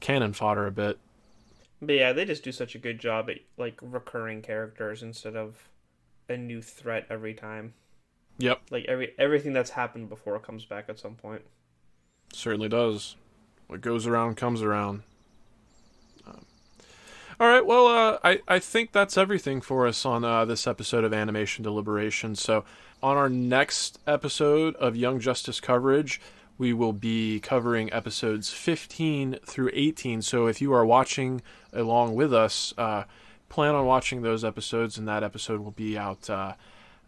[0.00, 0.98] cannon fodder a bit.
[1.80, 5.68] But yeah, they just do such a good job at like recurring characters instead of
[6.28, 7.74] a new threat every time.
[8.38, 11.42] Yep, Like every everything that's happened before comes back at some point.
[12.32, 13.16] certainly does.
[13.66, 15.02] What goes around comes around.
[16.26, 16.44] Um,
[17.40, 21.02] all right, well, uh, I I think that's everything for us on uh, this episode
[21.04, 22.34] of Animation Deliberation.
[22.34, 22.64] So,
[23.02, 26.20] on our next episode of Young Justice coverage,
[26.58, 30.20] we will be covering episodes 15 through 18.
[30.22, 31.40] So, if you are watching
[31.72, 33.04] along with us, uh,
[33.48, 36.28] plan on watching those episodes, and that episode will be out.
[36.28, 36.54] Uh,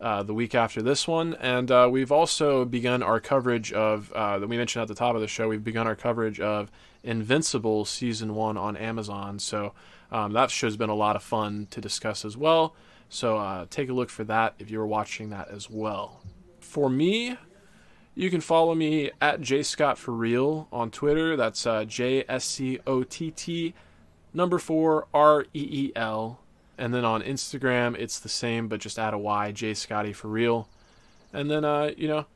[0.00, 1.34] uh, the week after this one.
[1.40, 5.16] And uh, we've also begun our coverage of, uh, that we mentioned at the top
[5.16, 6.70] of the show, we've begun our coverage of
[7.02, 9.40] Invincible Season 1 on Amazon.
[9.40, 9.72] So
[10.12, 12.74] um, that show's been a lot of fun to discuss as well.
[13.08, 16.20] So uh, take a look for that if you're watching that as well.
[16.60, 17.36] For me,
[18.14, 21.36] you can follow me at jscottforreal on Twitter.
[21.36, 23.74] That's uh, J S C O T T
[24.38, 26.40] number four R E E L.
[26.78, 30.28] And then on Instagram, it's the same, but just add a Y, J Scotty for
[30.28, 30.68] real.
[31.32, 32.26] And then, uh, you know,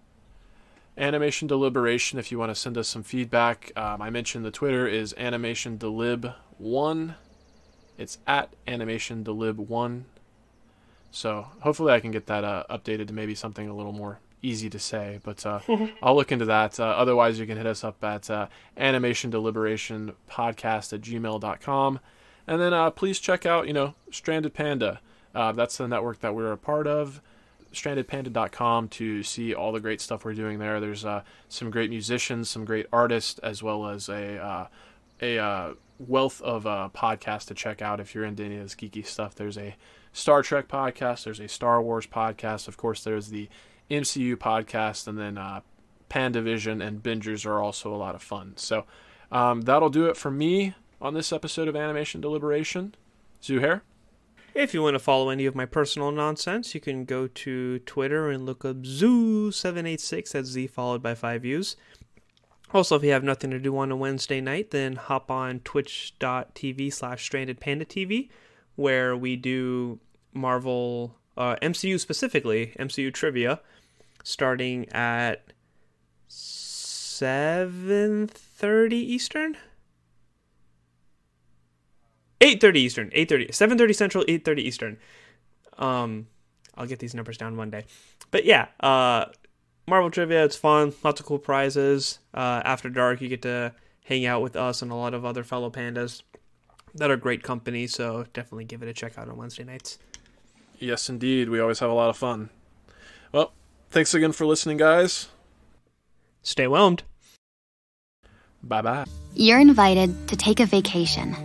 [0.98, 2.18] animation deliberation.
[2.18, 5.78] If you want to send us some feedback, um, I mentioned the Twitter is animation
[5.78, 7.14] delib one.
[7.96, 10.06] It's at animation delib one.
[11.12, 14.68] So hopefully I can get that uh, updated to maybe something a little more easy
[14.70, 15.20] to say.
[15.22, 15.60] But uh,
[16.02, 16.78] I'll look into that.
[16.78, 22.00] Uh, otherwise, you can hit us up at uh, animation deliberation podcast at gmail.com.
[22.46, 25.00] And then uh, please check out, you know, Stranded Panda.
[25.34, 27.22] Uh, that's the network that we're a part of.
[27.72, 30.78] StrandedPanda.com to see all the great stuff we're doing there.
[30.78, 34.66] There's uh, some great musicians, some great artists, as well as a uh,
[35.22, 38.74] a uh, wealth of uh, podcasts to check out if you're into any of this
[38.74, 39.34] geeky stuff.
[39.34, 39.76] There's a
[40.12, 41.24] Star Trek podcast.
[41.24, 42.68] There's a Star Wars podcast.
[42.68, 43.48] Of course, there's the
[43.94, 45.60] MCU podcast, and then uh,
[46.10, 48.54] Pandavision and Bingers are also a lot of fun.
[48.56, 48.84] So
[49.30, 52.94] um, that'll do it for me on this episode of Animation Deliberation.
[53.42, 53.80] Zuhair?
[54.54, 58.30] If you want to follow any of my personal nonsense, you can go to Twitter
[58.30, 61.76] and look up Zoo786, that's Z followed by five U's.
[62.74, 66.92] Also, if you have nothing to do on a Wednesday night, then hop on twitch.tv
[66.92, 68.28] slash stranded panda TV,
[68.76, 69.98] where we do
[70.34, 73.60] Marvel, uh, MCU specifically, MCU trivia,
[74.22, 75.42] starting at
[76.28, 79.56] 7.30 Eastern?
[82.40, 84.98] 8:30 Eastern, 8:30, 7:30 Central, 8:30 Eastern.
[85.78, 86.26] Um,
[86.74, 87.84] I'll get these numbers down one day.
[88.30, 89.26] But yeah, uh,
[89.86, 92.18] Marvel trivia, it's fun, lots of cool prizes.
[92.34, 95.44] Uh, after dark, you get to hang out with us and a lot of other
[95.44, 96.22] fellow pandas
[96.94, 97.86] that are great company.
[97.86, 99.98] So definitely give it a check out on Wednesday nights.
[100.78, 101.48] Yes, indeed.
[101.48, 102.50] We always have a lot of fun.
[103.30, 103.52] Well,
[103.92, 105.28] Thanks again for listening, guys.
[106.42, 107.02] Stay whelmed.
[108.62, 109.04] Bye bye.
[109.34, 111.36] You're invited to take a vacation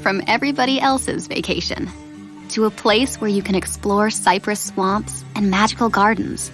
[0.00, 1.90] from everybody else's vacation
[2.48, 6.50] to a place where you can explore cypress swamps and magical gardens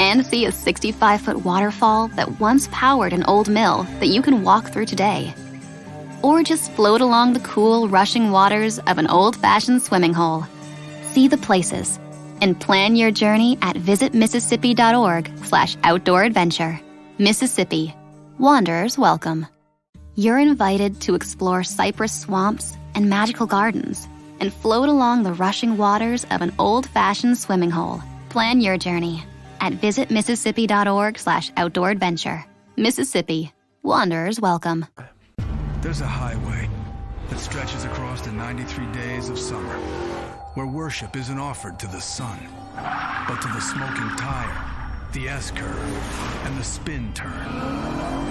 [0.00, 4.42] and see a 65 foot waterfall that once powered an old mill that you can
[4.42, 5.32] walk through today.
[6.20, 10.44] Or just float along the cool, rushing waters of an old fashioned swimming hole.
[11.12, 12.00] See the places
[12.40, 16.80] and plan your journey at visitmississippi.org slash outdoor adventure.
[17.18, 17.94] Mississippi.
[18.38, 19.46] Wanderers welcome.
[20.16, 24.08] You're invited to explore cypress swamps and magical gardens
[24.40, 28.00] and float along the rushing waters of an old-fashioned swimming hole.
[28.28, 29.24] Plan your journey
[29.60, 32.44] at visitmississippi.org slash outdoor adventure.
[32.76, 33.52] Mississippi.
[33.82, 34.86] Wanderers welcome.
[35.80, 36.68] There's a highway
[37.28, 39.78] that stretches across the 93 days of summer
[40.54, 42.38] where worship isn't offered to the sun,
[43.28, 47.32] but to the smoking tire, the S-curve, and the spin turn.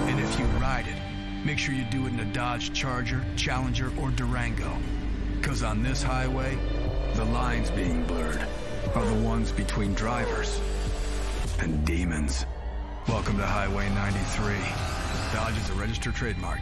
[0.08, 3.92] And if you ride it, make sure you do it in a Dodge Charger, Challenger,
[4.00, 4.72] or Durango.
[5.36, 6.58] Because on this highway,
[7.16, 8.48] the lines being blurred
[8.96, 10.62] are the ones between drivers
[11.60, 12.46] and demons.
[13.10, 14.56] Welcome to Highway 93.
[15.34, 16.62] Dodge is a registered trademark.